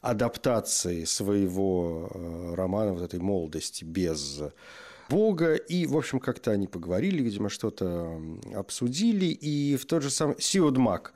адаптации 0.00 1.02
своего 1.02 2.08
э, 2.14 2.54
романа 2.54 2.92
вот 2.92 3.02
этой 3.02 3.18
молодости 3.18 3.82
без 3.82 4.40
Бога. 5.10 5.56
И, 5.56 5.86
в 5.86 5.96
общем, 5.96 6.20
как-то 6.20 6.52
они 6.52 6.68
поговорили, 6.68 7.20
видимо, 7.20 7.48
что-то 7.48 8.22
обсудили. 8.54 9.26
И 9.26 9.76
в 9.76 9.84
тот 9.84 10.04
же 10.04 10.10
самый 10.10 10.36
Сиудмак 10.38 11.12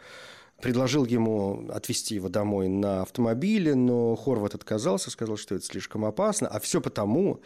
предложил 0.62 1.04
ему 1.04 1.68
отвезти 1.70 2.14
его 2.14 2.28
домой 2.30 2.68
на 2.68 3.02
автомобиле, 3.02 3.74
но 3.74 4.16
Хорват 4.16 4.54
отказался, 4.54 5.10
сказал, 5.10 5.36
что 5.36 5.56
это 5.56 5.66
слишком 5.66 6.04
опасно. 6.04 6.48
А 6.48 6.60
все 6.60 6.80
потому, 6.80 7.40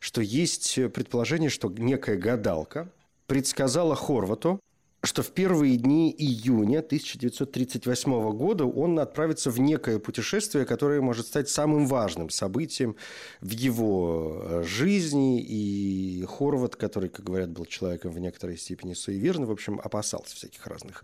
что 0.00 0.22
есть 0.22 0.74
предположение, 0.92 1.50
что 1.50 1.68
некая 1.68 2.16
гадалка 2.16 2.90
предсказала 3.26 3.94
Хорвату, 3.94 4.58
что 5.04 5.22
в 5.22 5.32
первые 5.32 5.76
дни 5.76 6.14
июня 6.16 6.78
1938 6.78 8.32
года 8.32 8.64
он 8.64 9.00
отправится 9.00 9.50
в 9.50 9.58
некое 9.58 9.98
путешествие, 9.98 10.64
которое 10.64 11.00
может 11.00 11.26
стать 11.26 11.48
самым 11.48 11.86
важным 11.86 12.30
событием 12.30 12.94
в 13.40 13.50
его 13.50 14.42
э, 14.44 14.62
жизни. 14.64 15.40
И 15.42 16.24
Хорват, 16.28 16.76
который, 16.76 17.08
как 17.08 17.24
говорят, 17.24 17.50
был 17.50 17.64
человеком 17.64 18.12
в 18.12 18.20
некоторой 18.20 18.56
степени 18.56 18.94
суеверным, 18.94 19.48
в 19.48 19.50
общем, 19.50 19.80
опасался 19.82 20.36
всяких 20.36 20.64
разных 20.68 21.02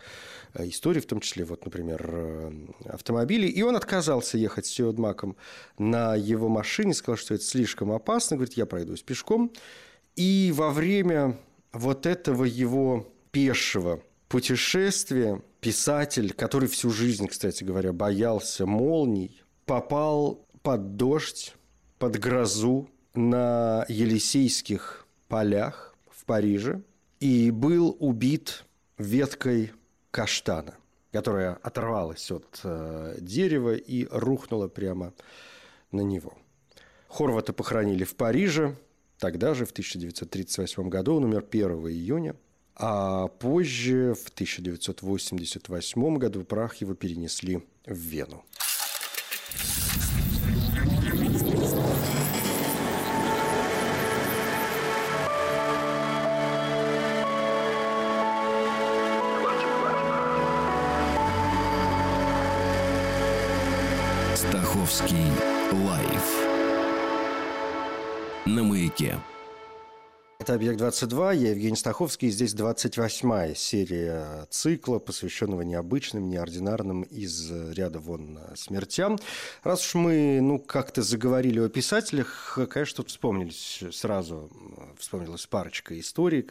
э, 0.54 0.68
историй, 0.68 1.00
в 1.00 1.06
том 1.06 1.18
числе, 1.18 1.44
вот, 1.44 1.64
например, 1.64 2.08
э, 2.08 2.52
автомобилей. 2.84 3.48
И 3.48 3.62
он 3.62 3.74
отказался 3.74 4.38
ехать 4.38 4.66
с 4.66 4.70
Сиодмаком 4.70 5.36
на 5.76 6.14
его 6.14 6.48
машине, 6.48 6.94
сказал, 6.94 7.16
что 7.16 7.34
это 7.34 7.42
слишком 7.42 7.90
опасно. 7.90 8.36
Говорит, 8.36 8.54
я 8.54 8.66
пройдусь 8.66 9.02
пешком. 9.02 9.52
И 10.14 10.52
во 10.54 10.70
время 10.70 11.36
вот 11.72 12.06
этого 12.06 12.44
его 12.44 13.04
пешего 13.30 14.02
путешествия 14.28 15.42
писатель, 15.60 16.32
который 16.32 16.68
всю 16.68 16.90
жизнь, 16.90 17.26
кстати 17.26 17.64
говоря, 17.64 17.92
боялся 17.92 18.66
молний, 18.66 19.42
попал 19.64 20.46
под 20.62 20.96
дождь, 20.96 21.54
под 21.98 22.18
грозу 22.18 22.88
на 23.14 23.84
Елисейских 23.88 25.06
полях 25.28 25.96
в 26.10 26.24
Париже 26.24 26.82
и 27.20 27.50
был 27.50 27.96
убит 27.98 28.64
веткой 28.98 29.72
каштана, 30.10 30.76
которая 31.10 31.54
оторвалась 31.54 32.30
от 32.30 32.60
э, 32.62 33.16
дерева 33.20 33.74
и 33.74 34.06
рухнула 34.10 34.68
прямо 34.68 35.12
на 35.90 36.02
него. 36.02 36.34
Хорвата 37.08 37.52
похоронили 37.52 38.04
в 38.04 38.14
Париже, 38.14 38.76
тогда 39.18 39.54
же, 39.54 39.64
в 39.64 39.70
1938 39.70 40.88
году, 40.88 41.16
он 41.16 41.24
умер 41.24 41.46
1 41.50 41.70
июня– 41.88 42.36
а 42.78 43.26
позже, 43.26 44.14
в 44.14 44.28
1988 44.28 46.16
году, 46.16 46.44
прах 46.44 46.76
его 46.76 46.94
перенесли 46.94 47.66
в 47.84 47.96
Вену. 47.96 48.44
Стаховский 64.36 65.26
лайф 65.72 66.48
на 68.46 68.62
маяке. 68.62 69.18
Это 70.40 70.54
«Объект-22», 70.54 71.34
я 71.34 71.50
Евгений 71.50 71.74
Стаховский, 71.74 72.30
здесь 72.30 72.54
28-я 72.54 73.56
серия 73.56 74.46
цикла, 74.50 75.00
посвященного 75.00 75.62
необычным, 75.62 76.30
неординарным 76.30 77.02
из 77.02 77.50
ряда 77.50 77.98
вон 77.98 78.38
смертям. 78.54 79.18
Раз 79.64 79.84
уж 79.84 79.96
мы, 79.96 80.38
ну, 80.40 80.60
как-то 80.60 81.02
заговорили 81.02 81.58
о 81.58 81.68
писателях, 81.68 82.56
конечно, 82.70 82.98
тут 82.98 83.10
вспомнились 83.10 83.82
сразу, 83.90 84.48
вспомнилась 84.96 85.44
парочка 85.48 85.98
историй, 85.98 86.46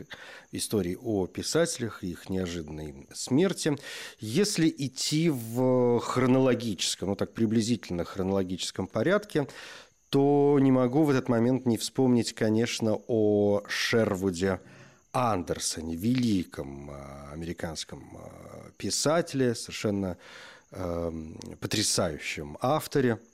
историй 0.52 0.98
о 0.98 1.26
писателях 1.26 2.04
и 2.04 2.12
их 2.12 2.30
неожиданной 2.30 3.08
смерти. 3.14 3.78
Если 4.20 4.68
идти 4.68 5.30
в 5.30 6.02
хронологическом, 6.02 7.08
ну, 7.08 7.16
так 7.16 7.32
приблизительно 7.32 8.04
хронологическом 8.04 8.88
порядке, 8.88 9.48
то 10.10 10.58
не 10.62 10.72
могу 10.72 11.04
в 11.04 11.10
этот 11.10 11.30
момент 11.30 11.66
не 11.66 11.78
вспомнить, 11.78 12.34
конечно, 12.34 13.00
о 13.08 13.64
Шервуде 13.68 14.60
Андерсоне, 15.12 15.96
великом 15.96 16.92
э, 16.92 17.34
американском 17.34 18.04
э, 18.14 18.72
писателе, 18.78 19.56
совершенно 19.56 20.18
э, 20.72 21.12
потрясающем 21.60 22.58
авторе– 22.62 23.20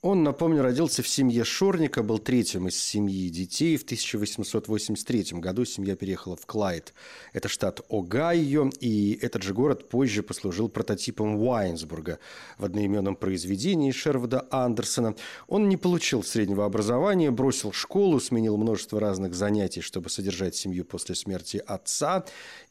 он, 0.00 0.22
напомню, 0.22 0.62
родился 0.62 1.02
в 1.02 1.08
семье 1.08 1.42
Шорника, 1.42 2.04
был 2.04 2.20
третьим 2.20 2.68
из 2.68 2.80
семьи 2.80 3.28
детей. 3.30 3.76
В 3.76 3.82
1883 3.82 5.40
году 5.40 5.64
семья 5.64 5.96
переехала 5.96 6.36
в 6.36 6.46
Клайд. 6.46 6.94
Это 7.32 7.48
штат 7.48 7.80
Огайо, 7.90 8.70
и 8.78 9.18
этот 9.20 9.42
же 9.42 9.52
город 9.52 9.88
позже 9.88 10.22
послужил 10.22 10.68
прототипом 10.68 11.34
Уайнсбурга 11.42 12.20
в 12.58 12.64
одноименном 12.64 13.16
произведении 13.16 13.90
Шервуда 13.90 14.46
Андерсона. 14.52 15.16
Он 15.48 15.68
не 15.68 15.76
получил 15.76 16.22
среднего 16.22 16.64
образования, 16.64 17.32
бросил 17.32 17.72
школу, 17.72 18.20
сменил 18.20 18.56
множество 18.56 19.00
разных 19.00 19.34
занятий, 19.34 19.80
чтобы 19.80 20.10
содержать 20.10 20.54
семью 20.54 20.84
после 20.84 21.16
смерти 21.16 21.60
отца. 21.66 22.24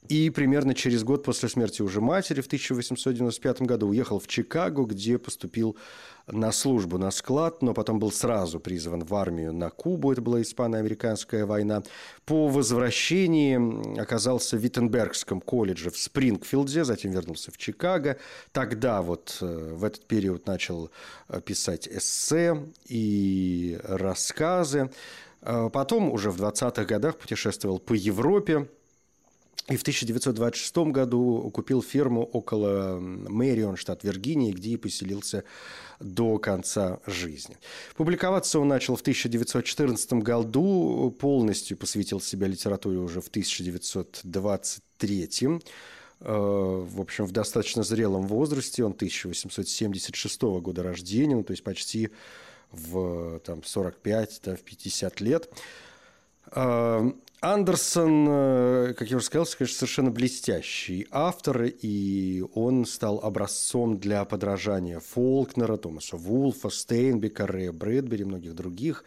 И 0.08 0.30
примерно 0.30 0.74
через 0.74 1.04
год 1.04 1.26
после 1.26 1.50
смерти 1.50 1.82
уже 1.82 2.00
матери 2.00 2.40
в 2.40 2.46
1895 2.46 3.64
году 3.64 3.90
уехал 3.90 4.20
в 4.20 4.28
Чикаго, 4.28 4.86
где 4.86 5.18
поступил 5.18 5.76
на 6.28 6.52
службу 6.52 6.98
на 6.98 7.12
склад, 7.12 7.62
но 7.62 7.74
потом 7.74 8.00
был 8.00 8.12
сразу 8.12 8.60
призван 8.60 9.04
в 9.04 9.16
армию 9.16 9.54
на 9.54 9.70
Кубу. 9.70 10.12
Это 10.12 10.22
была 10.22 10.42
испано-американская 10.42 11.46
война. 11.46 11.84
По 12.26 12.48
возвращении 12.48 14.00
оказался 14.00 14.58
в 14.58 14.60
Виттенбергском 14.60 15.42
колледже 15.42 15.90
в 15.90 15.98
Спрингфилде, 15.98 16.84
затем 16.84 17.12
вернулся 17.12 17.52
в 17.52 17.58
Чикаго. 17.58 18.18
Тогда 18.52 19.02
вот 19.02 19.38
э, 19.42 19.74
в 19.74 19.84
этот 19.84 20.06
период 20.06 20.46
начал 20.46 20.92
э, 21.30 21.40
писать 21.42 21.88
эссе 21.88 22.64
и 22.86 23.80
рассказы. 23.84 24.92
Э, 25.42 25.70
потом 25.72 26.12
уже 26.12 26.30
в 26.32 26.42
20-х 26.42 26.84
годах 26.84 27.18
путешествовал 27.18 27.80
по 27.80 27.94
Европе, 27.94 28.68
и 29.70 29.76
в 29.76 29.82
1926 29.82 30.78
году 30.92 31.52
купил 31.54 31.82
ферму 31.82 32.24
около 32.24 33.00
Мэрион, 33.00 33.76
штат 33.76 34.06
Виргиния, 34.06 34.54
где 34.54 34.70
и 34.72 34.78
поселился 34.78 35.44
до 36.00 36.38
конца 36.38 37.02
жизни. 37.06 37.58
Публиковаться 37.98 38.60
он 38.60 38.70
начал 38.70 38.96
в 38.96 39.02
1914 39.02 40.14
году, 40.14 41.14
полностью 41.20 41.76
посвятил 41.76 42.22
себя 42.22 42.48
литературе 42.48 42.98
уже 42.98 43.20
в 43.20 43.28
1923 43.28 45.30
э, 45.44 45.60
в 46.22 47.02
общем, 47.02 47.26
в 47.26 47.34
достаточно 47.34 47.84
зрелом 47.84 48.26
возрасте, 48.28 48.86
он 48.86 48.94
1876 48.94 50.42
года 50.42 50.82
рождения, 50.82 51.36
ну, 51.36 51.44
то 51.44 51.52
есть 51.52 51.64
почти 51.64 52.10
в 52.72 53.40
там, 53.40 53.64
45, 53.64 54.42
да, 54.46 54.56
в 54.56 54.62
50 54.62 55.20
лет. 55.20 55.50
Э, 56.52 57.12
Андерсон, 57.40 58.26
э, 58.28 58.94
как 58.98 59.10
я 59.10 59.18
уже 59.18 59.26
сказал, 59.26 59.46
конечно, 59.58 59.78
совершенно 59.78 60.10
блестящий 60.10 61.08
автор, 61.12 61.66
и 61.66 62.44
он 62.56 62.86
стал 62.86 63.20
образцом 63.20 64.00
для 64.00 64.26
подражания 64.26 65.00
Фолкнера, 65.00 65.78
Томаса 65.78 66.18
Вулфа, 66.18 66.70
Стейнбека, 66.70 67.46
Рэя 67.46 67.72
Брэдбери 67.72 68.24
многих 68.24 68.56
других 68.56 69.04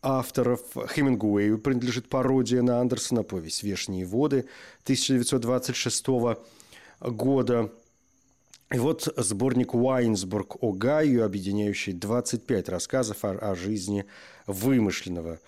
авторов. 0.00 0.60
Хемингуэю 0.74 1.58
принадлежит 1.58 2.08
пародия 2.08 2.62
на 2.62 2.80
Андерсона, 2.80 3.22
повесть 3.22 3.62
«Вешние 3.62 4.06
воды» 4.06 4.46
1926 4.84 6.06
года. 7.00 7.70
И 8.72 8.78
вот 8.78 9.12
сборник 9.16 9.74
«Уайнсбург 9.74 10.62
о 10.62 10.72
Гаю», 10.72 11.24
объединяющий 11.24 11.92
25 11.92 12.68
рассказов 12.70 13.24
о, 13.24 13.32
о 13.32 13.54
жизни 13.54 14.06
вымышленного 14.46 15.40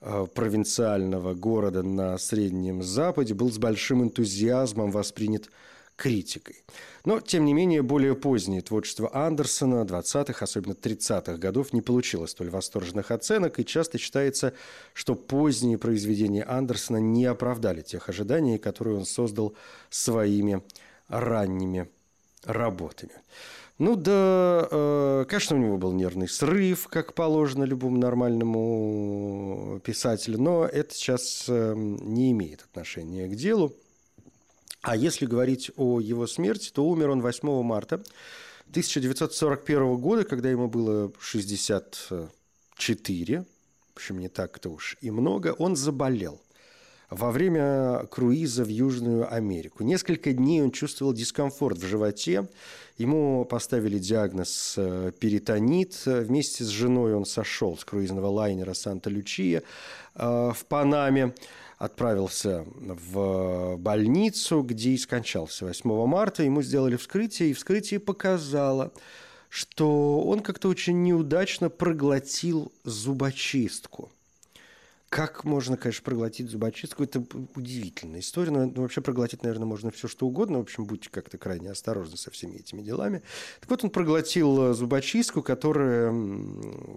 провинциального 0.00 1.34
города 1.34 1.82
на 1.82 2.18
Среднем 2.18 2.82
Западе 2.82 3.34
был 3.34 3.50
с 3.50 3.58
большим 3.58 4.02
энтузиазмом 4.02 4.90
воспринят 4.90 5.50
критикой. 5.96 6.64
Но, 7.04 7.20
тем 7.20 7.44
не 7.44 7.52
менее, 7.52 7.82
более 7.82 8.14
позднее 8.14 8.62
творчество 8.62 9.14
Андерсона 9.14 9.84
20-х, 9.84 10.44
особенно 10.44 10.72
30-х 10.72 11.36
годов 11.36 11.72
не 11.72 11.82
получило 11.82 12.26
столь 12.26 12.50
восторженных 12.50 13.10
оценок, 13.10 13.60
и 13.60 13.64
часто 13.64 13.98
считается, 13.98 14.54
что 14.92 15.14
поздние 15.14 15.78
произведения 15.78 16.42
Андерсона 16.42 16.96
не 16.96 17.26
оправдали 17.26 17.82
тех 17.82 18.08
ожиданий, 18.08 18.58
которые 18.58 18.98
он 18.98 19.06
создал 19.06 19.54
своими 19.90 20.62
ранними 21.08 21.88
работами. 22.44 23.12
Ну 23.78 23.96
да, 23.96 24.68
э, 24.70 25.24
конечно, 25.28 25.56
у 25.56 25.58
него 25.58 25.78
был 25.78 25.92
нервный 25.92 26.28
срыв, 26.28 26.86
как 26.86 27.14
положено 27.14 27.64
любому 27.64 27.98
нормальному 27.98 29.80
писателю, 29.82 30.40
но 30.40 30.64
это 30.64 30.94
сейчас 30.94 31.46
э, 31.48 31.74
не 31.76 32.30
имеет 32.30 32.62
отношения 32.62 33.26
к 33.26 33.34
делу. 33.34 33.74
А 34.80 34.96
если 34.96 35.26
говорить 35.26 35.72
о 35.76 35.98
его 35.98 36.28
смерти, 36.28 36.70
то 36.72 36.86
умер 36.86 37.10
он 37.10 37.20
8 37.20 37.62
марта 37.62 37.96
1941 38.70 39.96
года, 39.96 40.24
когда 40.24 40.48
ему 40.50 40.68
было 40.68 41.10
64, 41.18 43.40
в 43.40 43.96
общем, 43.96 44.20
не 44.20 44.28
так-то 44.28 44.68
уж 44.68 44.96
и 45.00 45.10
много, 45.10 45.52
он 45.58 45.74
заболел 45.74 46.40
во 47.14 47.30
время 47.30 48.06
круиза 48.10 48.64
в 48.64 48.68
Южную 48.68 49.32
Америку. 49.32 49.84
Несколько 49.84 50.32
дней 50.32 50.62
он 50.62 50.70
чувствовал 50.70 51.12
дискомфорт 51.12 51.78
в 51.78 51.86
животе. 51.86 52.48
Ему 52.98 53.44
поставили 53.44 53.98
диагноз 53.98 54.74
э, 54.76 55.12
перитонит. 55.18 56.02
Вместе 56.04 56.64
с 56.64 56.68
женой 56.68 57.14
он 57.14 57.24
сошел 57.24 57.76
с 57.76 57.84
круизного 57.84 58.26
лайнера 58.26 58.74
«Санта-Лючия» 58.74 59.62
э, 60.14 60.52
в 60.54 60.64
Панаме 60.66 61.34
отправился 61.78 62.64
в 62.76 63.76
больницу, 63.76 64.62
где 64.62 64.90
и 64.90 64.98
скончался 64.98 65.66
8 65.66 66.06
марта. 66.06 66.42
Ему 66.42 66.62
сделали 66.62 66.96
вскрытие, 66.96 67.50
и 67.50 67.52
вскрытие 67.52 68.00
показало, 68.00 68.92
что 69.48 70.20
он 70.20 70.40
как-то 70.40 70.68
очень 70.68 71.02
неудачно 71.02 71.70
проглотил 71.70 72.72
зубочистку– 72.84 74.10
как 75.14 75.44
можно, 75.44 75.76
конечно, 75.76 76.02
проглотить 76.02 76.50
зубочистку? 76.50 77.04
Это 77.04 77.24
удивительная 77.54 78.18
история. 78.18 78.50
Но 78.50 78.66
ну, 78.66 78.82
вообще 78.82 79.00
проглотить, 79.00 79.44
наверное, 79.44 79.64
можно 79.64 79.92
все 79.92 80.08
что 80.08 80.26
угодно. 80.26 80.58
В 80.58 80.62
общем, 80.62 80.86
будьте 80.86 81.08
как-то 81.08 81.38
крайне 81.38 81.70
осторожны 81.70 82.16
со 82.16 82.32
всеми 82.32 82.56
этими 82.56 82.82
делами. 82.82 83.22
Так 83.60 83.70
вот, 83.70 83.84
он 83.84 83.90
проглотил 83.90 84.70
э, 84.70 84.74
зубочистку, 84.74 85.40
которая, 85.40 86.12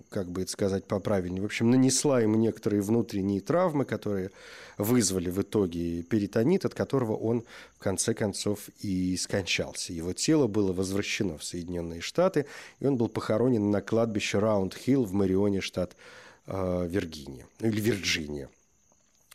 как 0.10 0.32
бы 0.32 0.42
это 0.42 0.52
сказать 0.52 0.86
поправильнее, 0.86 1.44
в 1.44 1.46
общем, 1.46 1.70
нанесла 1.70 2.20
ему 2.20 2.38
некоторые 2.38 2.82
внутренние 2.82 3.40
травмы, 3.40 3.86
которые 3.86 4.32
вызвали 4.80 5.30
в 5.30 5.40
итоге 5.44 6.02
перитонит, 6.02 6.66
от 6.66 6.74
которого 6.74 7.16
он, 7.16 7.44
в 7.76 7.84
конце 7.84 8.16
концов, 8.16 8.70
и 8.80 9.16
скончался. 9.16 9.94
Его 9.94 10.14
тело 10.14 10.48
было 10.48 10.74
возвращено 10.74 11.38
в 11.38 11.44
Соединенные 11.44 12.02
Штаты, 12.02 12.48
и 12.80 12.88
он 12.88 12.98
был 12.98 13.10
похоронен 13.10 13.70
на 13.70 13.82
кладбище 13.82 14.40
Раунд-Хилл 14.40 15.04
в 15.06 15.14
Марионе, 15.14 15.62
штат 15.62 15.96
Виргиния 16.48 17.46
или 17.60 17.82
Вирджиния 17.82 18.50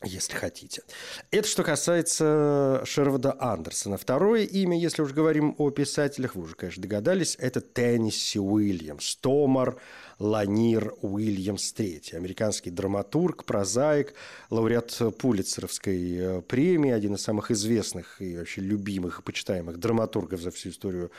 если 0.05 0.35
хотите. 0.35 0.83
Это 1.31 1.47
что 1.47 1.63
касается 1.63 2.83
Шервода 2.85 3.37
Андерсона. 3.39 3.97
Второе 3.97 4.45
имя, 4.45 4.79
если 4.79 5.03
уж 5.03 5.13
говорим 5.13 5.55
о 5.59 5.71
писателях, 5.71 6.35
вы 6.35 6.43
уже, 6.43 6.55
конечно, 6.55 6.83
догадались, 6.83 7.37
это 7.39 7.61
Теннисси 7.61 8.39
Уильямс, 8.39 9.17
Томар 9.17 9.77
Ланир 10.19 10.95
Уильямс 11.03 11.73
III, 11.75 12.17
американский 12.17 12.71
драматург, 12.71 13.45
прозаик, 13.45 14.15
лауреат 14.51 15.01
Пулитцеровской 15.19 16.17
э, 16.17 16.43
премии, 16.43 16.91
один 16.91 17.15
из 17.15 17.23
самых 17.23 17.51
известных 17.51 18.21
и 18.21 18.37
вообще 18.37 18.61
любимых 18.61 19.21
и 19.21 19.23
почитаемых 19.23 19.79
драматургов 19.79 20.41
за 20.41 20.51
всю 20.51 20.71
историю, 20.71 21.11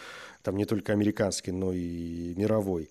там 0.41 0.55
не 0.55 0.65
только 0.65 0.93
американской, 0.93 1.51
но 1.53 1.73
и 1.73 2.33
мировой 2.35 2.89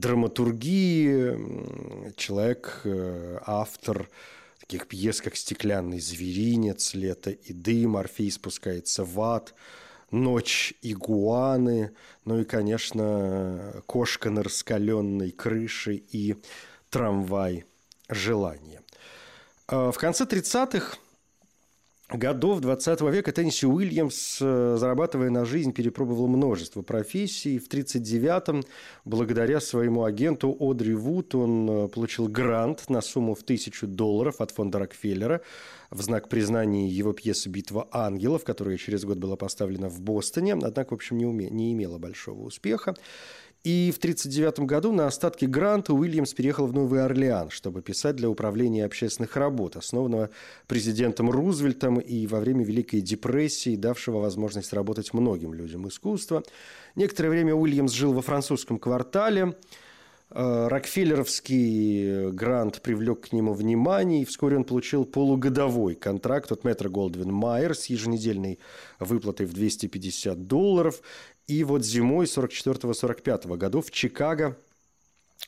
драматургии, 0.00 2.12
человек, 2.16 2.80
э, 2.84 3.38
автор 3.46 4.08
таких 4.60 4.88
пьес, 4.88 5.20
как 5.20 5.36
«Стеклянный 5.36 6.00
зверинец», 6.00 6.94
«Лето 6.94 7.30
и 7.30 7.52
дым», 7.52 7.96
«Орфей 7.96 8.30
спускается 8.30 9.04
в 9.04 9.20
ад», 9.20 9.54
«Ночь 10.10 10.74
игуаны», 10.82 11.92
ну 12.24 12.40
и, 12.40 12.44
конечно, 12.44 13.82
«Кошка 13.86 14.30
на 14.30 14.42
раскаленной 14.42 15.30
крыше» 15.30 15.94
и 15.94 16.36
«Трамвай 16.90 17.64
желания». 18.08 18.82
Э, 19.68 19.90
в 19.92 19.98
конце 19.98 20.24
30-х 20.24 20.98
годов 22.08 22.60
20 22.60 23.00
века 23.02 23.32
Тенниси 23.32 23.66
Уильямс, 23.66 24.38
э, 24.40 24.76
зарабатывая 24.78 25.30
на 25.30 25.44
жизнь, 25.44 25.72
перепробовал 25.72 26.28
множество 26.28 26.82
профессий. 26.82 27.58
В 27.58 27.68
1939-м, 27.68 28.64
благодаря 29.04 29.60
своему 29.60 30.04
агенту 30.04 30.56
Одри 30.58 30.94
Вуд, 30.94 31.34
он 31.34 31.68
э, 31.68 31.88
получил 31.88 32.28
грант 32.28 32.88
на 32.88 33.00
сумму 33.00 33.34
в 33.34 33.42
тысячу 33.42 33.86
долларов 33.86 34.40
от 34.40 34.52
фонда 34.52 34.78
Рокфеллера 34.78 35.40
в 35.90 36.02
знак 36.02 36.28
признания 36.28 36.88
его 36.88 37.12
пьесы 37.12 37.48
«Битва 37.48 37.88
ангелов», 37.90 38.44
которая 38.44 38.76
через 38.76 39.04
год 39.04 39.18
была 39.18 39.36
поставлена 39.36 39.88
в 39.88 40.00
Бостоне, 40.00 40.54
однако, 40.54 40.90
в 40.90 40.94
общем, 40.94 41.18
не, 41.18 41.26
уме... 41.26 41.48
не 41.50 41.72
имела 41.72 41.98
большого 41.98 42.44
успеха. 42.44 42.94
И 43.66 43.90
в 43.90 43.98
1939 43.98 44.60
году 44.60 44.92
на 44.92 45.08
остатки 45.08 45.44
гранта 45.44 45.92
Уильямс 45.92 46.32
переехал 46.34 46.68
в 46.68 46.72
Новый 46.72 47.04
Орлеан, 47.04 47.50
чтобы 47.50 47.82
писать 47.82 48.14
для 48.14 48.30
управления 48.30 48.84
общественных 48.84 49.34
работ, 49.34 49.74
основанного 49.74 50.30
президентом 50.68 51.32
Рузвельтом 51.32 51.98
и 51.98 52.28
во 52.28 52.38
время 52.38 52.64
Великой 52.64 53.00
депрессии, 53.00 53.74
давшего 53.74 54.20
возможность 54.20 54.72
работать 54.72 55.12
многим 55.12 55.52
людям 55.52 55.88
искусства. 55.88 56.44
Некоторое 56.94 57.30
время 57.30 57.56
Уильямс 57.56 57.90
жил 57.90 58.12
во 58.12 58.22
французском 58.22 58.78
квартале. 58.78 59.56
Э, 60.30 60.66
Рокфеллеровский 60.68 62.30
грант 62.30 62.82
привлек 62.82 63.28
к 63.28 63.32
нему 63.32 63.54
внимание, 63.54 64.22
и 64.22 64.24
вскоре 64.24 64.56
он 64.56 64.64
получил 64.64 65.04
полугодовой 65.04 65.94
контракт 65.94 66.50
от 66.50 66.64
Метро 66.64 66.90
Голдвин 66.90 67.32
Майер 67.32 67.74
с 67.74 67.86
еженедельной 67.86 68.58
выплатой 68.98 69.46
в 69.46 69.52
250 69.52 70.46
долларов. 70.46 71.00
И 71.46 71.62
вот 71.62 71.84
зимой 71.84 72.26
44-45 72.26 73.56
годов 73.56 73.86
в 73.86 73.90
Чикаго 73.92 74.56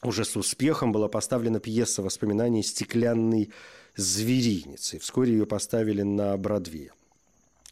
уже 0.03 0.25
с 0.25 0.37
успехом 0.37 0.93
была 0.93 1.09
поставлена 1.09 1.59
пьеса 1.59 2.03
воспоминаний 2.03 2.63
«Стеклянный 2.63 3.53
зверинец». 3.97 4.95
И 4.95 4.99
вскоре 4.99 5.33
ее 5.33 5.47
поставили 5.47 6.03
на 6.03 6.37
Бродвее. 6.37 6.93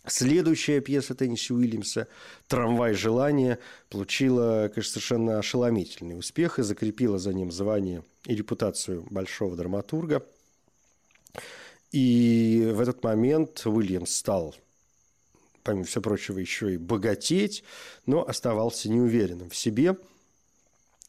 Следующая 0.06 0.80
пьеса 0.80 1.14
Тенниси 1.14 1.52
Уильямса 1.52 2.06
«Трамвай 2.46 2.94
желания» 2.94 3.58
получила, 3.88 4.70
конечно, 4.72 4.92
совершенно 4.92 5.38
ошеломительный 5.38 6.18
успех 6.18 6.58
и 6.58 6.62
закрепила 6.62 7.18
за 7.18 7.32
ним 7.32 7.50
звание 7.50 8.04
и 8.24 8.34
репутацию 8.34 9.04
большого 9.10 9.56
драматурга. 9.56 10.24
И 11.90 12.70
в 12.72 12.80
этот 12.80 13.02
момент 13.02 13.62
Уильямс 13.66 14.14
стал 14.14 14.54
помимо 15.66 15.84
всего 15.84 16.02
прочего, 16.02 16.38
еще 16.38 16.74
и 16.74 16.76
богатеть, 16.76 17.64
но 18.06 18.26
оставался 18.26 18.88
неуверенным 18.88 19.50
в 19.50 19.56
себе. 19.56 19.96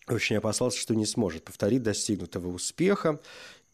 Очень 0.08 0.38
опасался, 0.38 0.80
что 0.80 0.96
не 0.96 1.06
сможет 1.06 1.44
повторить 1.44 1.84
достигнутого 1.84 2.48
успеха. 2.48 3.22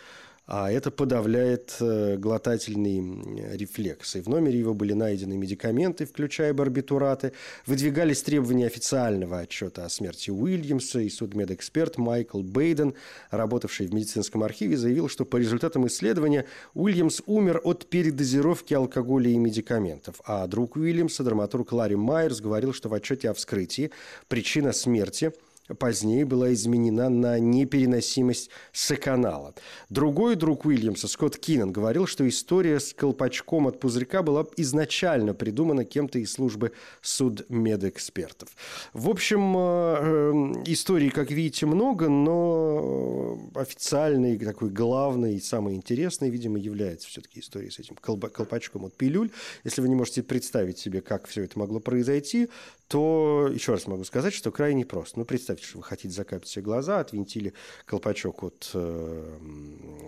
А 0.52 0.68
это 0.68 0.90
подавляет 0.90 1.76
э, 1.78 2.16
глотательный 2.16 3.56
рефлекс. 3.56 4.16
И 4.16 4.20
в 4.20 4.28
номере 4.28 4.58
его 4.58 4.74
были 4.74 4.94
найдены 4.94 5.36
медикаменты, 5.36 6.06
включая 6.06 6.52
барбитураты. 6.52 7.32
Выдвигались 7.66 8.20
требования 8.24 8.66
официального 8.66 9.38
отчета 9.38 9.84
о 9.84 9.88
смерти 9.88 10.30
Уильямса, 10.30 10.98
и 10.98 11.08
судмедэксперт 11.08 11.98
Майкл 11.98 12.42
Бейден, 12.42 12.94
работавший 13.30 13.86
в 13.86 13.94
медицинском 13.94 14.42
архиве, 14.42 14.76
заявил, 14.76 15.08
что 15.08 15.24
по 15.24 15.36
результатам 15.36 15.86
исследования 15.86 16.46
Уильямс 16.74 17.22
умер 17.26 17.60
от 17.62 17.86
передозировки 17.86 18.74
алкоголя 18.74 19.30
и 19.30 19.38
медикаментов. 19.38 20.20
А 20.24 20.48
друг 20.48 20.74
Уильямса, 20.74 21.22
драматург 21.22 21.70
Ларри 21.70 21.94
Майерс, 21.94 22.40
говорил, 22.40 22.72
что 22.72 22.88
в 22.88 22.94
отчете 22.94 23.30
о 23.30 23.34
вскрытии 23.34 23.92
причина 24.26 24.72
смерти– 24.72 25.32
позднее 25.78 26.24
была 26.24 26.52
изменена 26.52 27.08
на 27.08 27.38
непереносимость 27.38 28.50
саканала. 28.72 29.54
Другой 29.88 30.36
друг 30.36 30.64
Уильямса, 30.64 31.08
Скотт 31.08 31.36
Киннон, 31.36 31.72
говорил, 31.72 32.06
что 32.06 32.28
история 32.28 32.80
с 32.80 32.92
колпачком 32.92 33.66
от 33.66 33.80
пузырька 33.80 34.22
была 34.22 34.46
изначально 34.56 35.34
придумана 35.34 35.84
кем-то 35.84 36.18
из 36.18 36.32
службы 36.32 36.72
судмедэкспертов. 37.02 38.48
В 38.92 39.08
общем, 39.08 39.56
э, 39.56 39.60
э, 39.60 40.62
историй, 40.66 41.10
как 41.10 41.30
видите, 41.30 41.66
много, 41.66 42.08
но 42.08 43.38
официальной, 43.54 44.38
такой 44.38 44.70
главной 44.70 45.34
и 45.34 45.40
самой 45.40 45.74
интересной, 45.74 46.30
видимо, 46.30 46.58
является 46.58 47.08
все-таки 47.08 47.40
история 47.40 47.70
с 47.70 47.78
этим 47.78 47.96
колпачком 47.96 48.84
от 48.84 48.96
пилюль. 48.96 49.30
Если 49.64 49.80
вы 49.80 49.88
не 49.88 49.94
можете 49.94 50.22
представить 50.22 50.78
себе, 50.78 51.00
как 51.00 51.26
все 51.26 51.44
это 51.44 51.58
могло 51.58 51.80
произойти, 51.80 52.48
то 52.88 53.48
еще 53.52 53.72
раз 53.72 53.86
могу 53.86 54.04
сказать, 54.04 54.34
что 54.34 54.50
крайне 54.50 54.84
просто. 54.84 55.18
Ну, 55.18 55.24
представьте, 55.24 55.59
что 55.62 55.78
вы 55.78 55.84
хотите 55.84 56.10
закапать 56.10 56.48
себе 56.48 56.62
глаза, 56.64 57.00
отвинтили 57.00 57.54
колпачок 57.86 58.42
от, 58.42 58.70
э, 58.74 59.38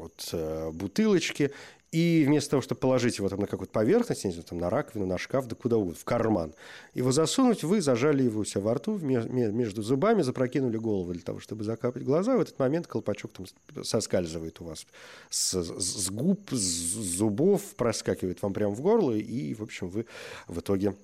от 0.04 0.28
э, 0.32 0.70
бутылочки, 0.72 1.52
и 1.92 2.24
вместо 2.26 2.52
того, 2.52 2.62
чтобы 2.62 2.80
положить 2.80 3.18
его 3.18 3.28
там 3.28 3.40
на 3.40 3.46
какую-то 3.46 3.72
поверхность, 3.72 4.24
не 4.24 4.30
знаю, 4.30 4.44
там 4.44 4.58
на 4.58 4.70
раковину, 4.70 5.04
на 5.04 5.18
шкаф, 5.18 5.46
да 5.46 5.54
куда 5.54 5.76
угодно, 5.76 5.94
в 5.94 6.04
карман, 6.04 6.54
его 6.94 7.12
засунуть, 7.12 7.64
вы 7.64 7.82
зажали 7.82 8.22
его 8.22 8.40
у 8.40 8.44
себя 8.46 8.62
во 8.62 8.74
рту, 8.74 8.98
между 8.98 9.82
зубами, 9.82 10.22
запрокинули 10.22 10.78
голову 10.78 11.12
для 11.12 11.20
того, 11.20 11.38
чтобы 11.38 11.64
закапать 11.64 12.02
глаза. 12.02 12.38
В 12.38 12.40
этот 12.40 12.58
момент 12.58 12.86
колпачок 12.86 13.32
там 13.32 13.44
соскальзывает 13.84 14.58
у 14.62 14.64
вас 14.64 14.86
с, 15.28 15.52
с 15.62 16.10
губ, 16.10 16.50
с 16.50 16.56
зубов, 16.56 17.62
проскакивает 17.76 18.40
вам 18.40 18.54
прямо 18.54 18.74
в 18.74 18.80
горло, 18.80 19.12
и, 19.12 19.52
в 19.52 19.62
общем, 19.62 19.88
вы 19.88 20.06
в 20.48 20.60
итоге 20.60 20.94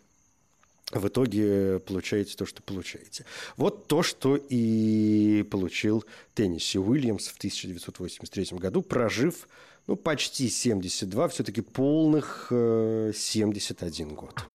в 0.93 1.07
итоге 1.07 1.81
получаете 1.81 2.37
то, 2.37 2.47
что 2.47 2.63
получаете. 2.63 3.25
Вот 3.57 3.87
то, 3.89 4.03
что 4.03 4.37
и 4.37 5.45
получил 5.51 6.05
Тенниси 6.35 6.79
Уильямс 6.79 7.29
в 7.29 7.37
1983 7.37 8.59
году, 8.59 8.83
прожив 8.83 9.49
ну, 9.87 9.97
почти 9.97 10.49
72, 10.49 11.29
все-таки 11.29 11.61
полных 11.61 12.49
э, 12.51 13.13
71 13.15 14.15
год. 14.15 14.48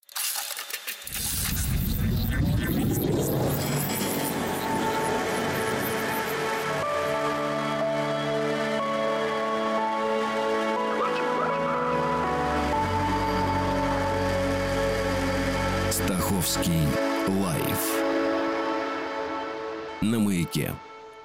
На 20.04 20.20
маяке. 20.20 20.74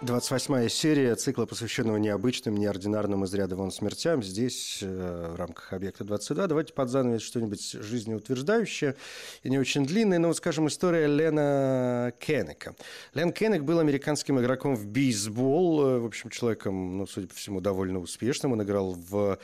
28 0.02 0.68
серия 0.68 1.16
цикла, 1.16 1.44
посвященного 1.46 1.96
необычным, 1.96 2.56
неординарным 2.56 3.24
из 3.24 3.34
ряда 3.34 3.56
вон 3.56 3.72
смертям. 3.72 4.22
Здесь, 4.22 4.78
э, 4.80 5.32
в 5.32 5.34
рамках 5.34 5.72
объекта 5.72 6.04
22, 6.04 6.46
давайте 6.46 6.72
под 6.72 6.88
занавес 6.88 7.22
что-нибудь 7.22 7.72
жизнеутверждающее 7.72 8.94
и 9.42 9.50
не 9.50 9.58
очень 9.58 9.84
длинное. 9.84 10.20
Ну, 10.20 10.28
вот, 10.28 10.36
скажем, 10.36 10.68
история 10.68 11.08
Лена 11.08 12.12
Кеннека. 12.20 12.76
Лен 13.14 13.32
Кеннек 13.32 13.62
был 13.62 13.80
американским 13.80 14.38
игроком 14.38 14.76
в 14.76 14.86
бейсбол. 14.86 15.84
Э, 15.84 15.98
в 15.98 16.06
общем, 16.06 16.30
человеком, 16.30 16.98
ну, 16.98 17.06
судя 17.08 17.26
по 17.26 17.34
всему, 17.34 17.60
довольно 17.60 17.98
успешным. 17.98 18.52
Он 18.52 18.62
играл 18.62 18.92
в 18.92 19.38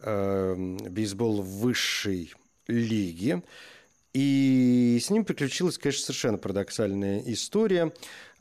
э, 0.00 0.76
бейсбол 0.88 1.42
высшей 1.42 2.32
лиге. 2.68 3.42
И 4.14 4.98
с 5.02 5.10
ним 5.10 5.24
приключилась, 5.24 5.76
конечно, 5.78 6.06
совершенно 6.06 6.38
парадоксальная 6.38 7.22
история. 7.26 7.92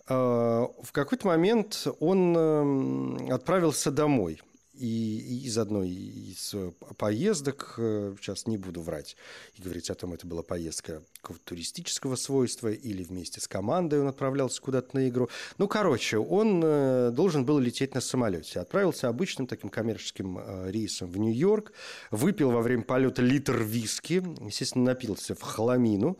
А, 0.07 0.69
в 0.81 0.91
какой-то 0.91 1.27
момент 1.27 1.87
он 1.99 2.35
эм, 2.37 3.31
отправился 3.31 3.91
домой 3.91 4.39
и 4.77 5.41
из 5.45 5.57
одной 5.57 5.89
из 5.89 6.53
э, 6.53 6.71
поездок, 6.97 7.75
э, 7.77 8.15
сейчас 8.19 8.45
не 8.45 8.57
буду 8.57 8.81
врать 8.81 9.17
и 9.55 9.61
говорить 9.61 9.89
о 9.89 9.95
том, 9.95 10.13
это 10.13 10.27
была 10.27 10.43
поездка 10.43 11.01
туристического 11.43 12.15
свойства 12.15 12.71
или 12.71 13.03
вместе 13.03 13.41
с 13.41 13.47
командой 13.47 13.99
он 13.99 14.07
отправлялся 14.07 14.61
куда-то 14.61 14.95
на 14.95 15.09
игру. 15.09 15.29
Ну, 15.57 15.67
короче, 15.67 16.17
он 16.17 16.61
э, 16.63 17.11
должен 17.11 17.43
был 17.43 17.59
лететь 17.59 17.95
на 17.95 18.01
самолете. 18.01 18.59
Отправился 18.59 19.07
обычным 19.07 19.47
таким 19.47 19.69
коммерческим 19.69 20.39
рейсом 20.69 21.09
в 21.09 21.17
Нью-Йорк, 21.17 21.73
выпил 22.11 22.51
во 22.51 22.61
время 22.61 22.83
полета 22.83 23.21
литр 23.21 23.57
виски, 23.57 24.23
естественно, 24.45 24.85
напился 24.85 25.33
в 25.33 25.41
хламину 25.41 26.17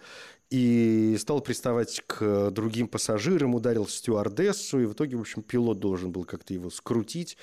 и 0.49 1.17
стал 1.19 1.41
приставать 1.41 2.01
к 2.07 2.51
другим 2.51 2.87
пассажирам, 2.87 3.55
ударил 3.55 3.87
стюардессу, 3.87 4.79
и 4.79 4.85
в 4.85 4.93
итоге, 4.93 5.17
в 5.17 5.21
общем, 5.21 5.41
пилот 5.41 5.79
должен 5.79 6.11
был 6.11 6.23
как-то 6.23 6.53
его 6.53 6.69
скрутить 6.69 7.37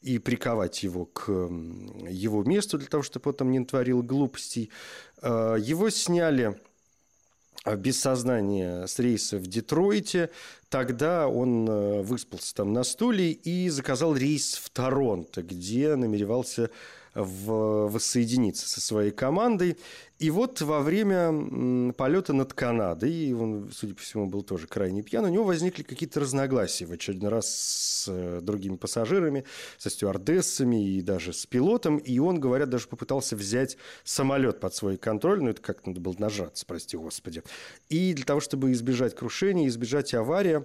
и 0.00 0.18
приковать 0.18 0.82
его 0.82 1.04
к 1.04 1.30
его 1.30 2.42
месту 2.42 2.78
для 2.78 2.88
того, 2.88 3.02
чтобы 3.02 3.30
он 3.30 3.36
там 3.36 3.50
не 3.52 3.60
натворил 3.60 4.02
глупостей. 4.02 4.70
А, 5.22 5.54
его 5.54 5.88
сняли 5.90 6.60
а, 7.64 7.76
без 7.76 8.00
сознания 8.00 8.86
с 8.86 8.98
рейса 8.98 9.38
в 9.38 9.46
Детройте. 9.46 10.30
Тогда 10.68 11.28
он 11.28 11.68
э, 11.68 12.02
выспался 12.02 12.54
там 12.54 12.72
на 12.72 12.84
стуле 12.84 13.32
и 13.32 13.70
заказал 13.70 14.14
рейс 14.14 14.54
в 14.54 14.68
Торонто, 14.68 15.42
где 15.42 15.96
намеревался 15.96 16.70
в, 17.14 17.88
воссоединиться 17.88 18.68
со 18.68 18.80
своей 18.80 19.10
командой. 19.10 19.76
И 20.18 20.30
вот 20.30 20.60
во 20.60 20.80
время 20.80 21.92
полета 21.92 22.32
над 22.32 22.52
Канадой, 22.52 23.32
он, 23.34 23.70
судя 23.72 23.94
по 23.94 24.00
всему, 24.00 24.26
был 24.26 24.42
тоже 24.42 24.66
крайне 24.66 25.02
пьян, 25.02 25.24
у 25.24 25.28
него 25.28 25.44
возникли 25.44 25.84
какие-то 25.84 26.20
разногласия 26.20 26.86
в 26.86 26.92
очередной 26.92 27.30
раз 27.30 27.48
с 27.48 28.08
э, 28.08 28.40
другими 28.42 28.76
пассажирами, 28.76 29.44
со 29.76 29.90
стюардессами 29.90 30.96
и 30.96 31.02
даже 31.02 31.32
с 31.32 31.46
пилотом. 31.46 31.98
И 31.98 32.18
он, 32.18 32.40
говорят, 32.40 32.68
даже 32.68 32.88
попытался 32.88 33.36
взять 33.36 33.76
самолет 34.02 34.58
под 34.58 34.74
свой 34.74 34.96
контроль. 34.96 35.40
Ну, 35.40 35.50
это 35.50 35.62
как 35.62 35.86
надо 35.86 36.00
было 36.00 36.16
нажаться, 36.18 36.66
прости 36.66 36.96
господи. 36.96 37.44
И 37.88 38.12
для 38.12 38.24
того, 38.24 38.40
чтобы 38.40 38.72
избежать 38.72 39.14
крушения, 39.14 39.68
избежать 39.68 40.14
аварии, 40.14 40.64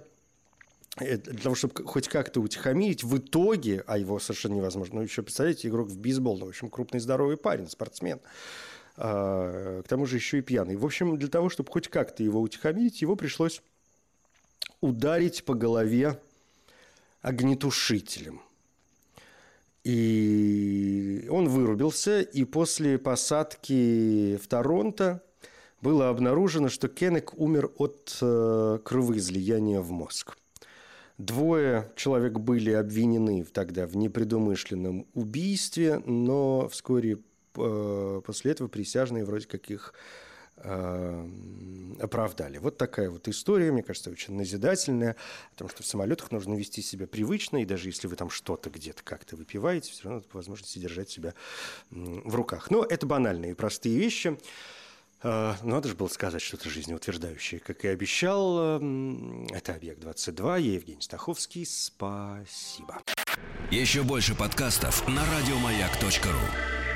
для 0.96 1.18
того, 1.18 1.54
чтобы 1.54 1.84
хоть 1.84 2.08
как-то 2.08 2.40
утихомирить, 2.40 3.02
в 3.02 3.18
итоге, 3.18 3.82
а 3.86 3.98
его 3.98 4.18
совершенно 4.20 4.54
невозможно, 4.54 4.96
ну, 4.96 5.02
еще, 5.02 5.22
представляете, 5.22 5.68
игрок 5.68 5.88
в 5.88 5.98
бейсбол, 5.98 6.38
ну, 6.38 6.46
в 6.46 6.48
общем, 6.50 6.70
крупный 6.70 7.00
здоровый 7.00 7.36
парень, 7.36 7.68
спортсмен, 7.68 8.20
а, 8.96 9.82
к 9.82 9.88
тому 9.88 10.06
же 10.06 10.16
еще 10.16 10.38
и 10.38 10.42
пьяный. 10.42 10.76
В 10.76 10.84
общем, 10.84 11.18
для 11.18 11.28
того, 11.28 11.48
чтобы 11.48 11.70
хоть 11.72 11.88
как-то 11.88 12.22
его 12.22 12.40
утихомирить, 12.40 13.02
его 13.02 13.16
пришлось 13.16 13.60
ударить 14.80 15.44
по 15.44 15.54
голове 15.54 16.20
огнетушителем. 17.22 18.40
И 19.82 21.26
он 21.30 21.48
вырубился, 21.48 22.20
и 22.20 22.44
после 22.44 22.98
посадки 22.98 24.36
в 24.36 24.46
Торонто 24.46 25.22
было 25.82 26.08
обнаружено, 26.08 26.68
что 26.68 26.88
Кеннек 26.88 27.34
умер 27.36 27.70
от 27.76 28.16
э, 28.22 28.78
кровоизлияния 28.82 29.80
в 29.80 29.90
мозг. 29.90 30.38
Двое 31.18 31.92
человек 31.94 32.32
были 32.34 32.72
обвинены 32.72 33.44
тогда 33.44 33.86
в 33.86 33.96
непредумышленном 33.96 35.06
убийстве, 35.14 36.02
но 36.06 36.68
вскоре 36.68 37.18
э, 37.56 38.20
после 38.24 38.50
этого 38.50 38.66
присяжные 38.66 39.24
вроде 39.24 39.46
как 39.46 39.70
их 39.70 39.94
э, 40.56 41.28
оправдали. 42.00 42.58
Вот 42.58 42.78
такая 42.78 43.10
вот 43.10 43.28
история, 43.28 43.70
мне 43.70 43.84
кажется, 43.84 44.10
очень 44.10 44.34
назидательная, 44.34 45.14
о 45.52 45.58
том, 45.58 45.68
что 45.68 45.84
в 45.84 45.86
самолетах 45.86 46.32
нужно 46.32 46.54
вести 46.54 46.82
себя 46.82 47.06
привычно, 47.06 47.62
и 47.62 47.64
даже 47.64 47.88
если 47.88 48.08
вы 48.08 48.16
там 48.16 48.28
что-то 48.28 48.68
где-то 48.70 49.04
как-то 49.04 49.36
выпиваете, 49.36 49.92
все 49.92 50.08
равно 50.08 50.20
по 50.22 50.38
возможности 50.38 50.80
держать 50.80 51.10
себя 51.10 51.34
в 51.90 52.34
руках. 52.34 52.72
Но 52.72 52.82
это 52.82 53.06
банальные 53.06 53.52
и 53.52 53.54
простые 53.54 53.96
вещи. 53.96 54.36
А, 55.24 55.56
надо 55.62 55.88
же 55.88 55.94
было 55.94 56.08
сказать 56.08 56.42
что-то 56.42 56.68
жизнеутверждающее, 56.68 57.58
как 57.58 57.84
и 57.84 57.88
обещал. 57.88 58.78
Это 58.78 59.74
«Объект-22», 59.74 60.60
я 60.60 60.74
Евгений 60.74 61.00
Стаховский. 61.00 61.64
Спасибо. 61.64 63.02
Еще 63.70 64.02
больше 64.02 64.34
подкастов 64.34 65.08
на 65.08 65.22
радиомаяк.ру 65.24 66.93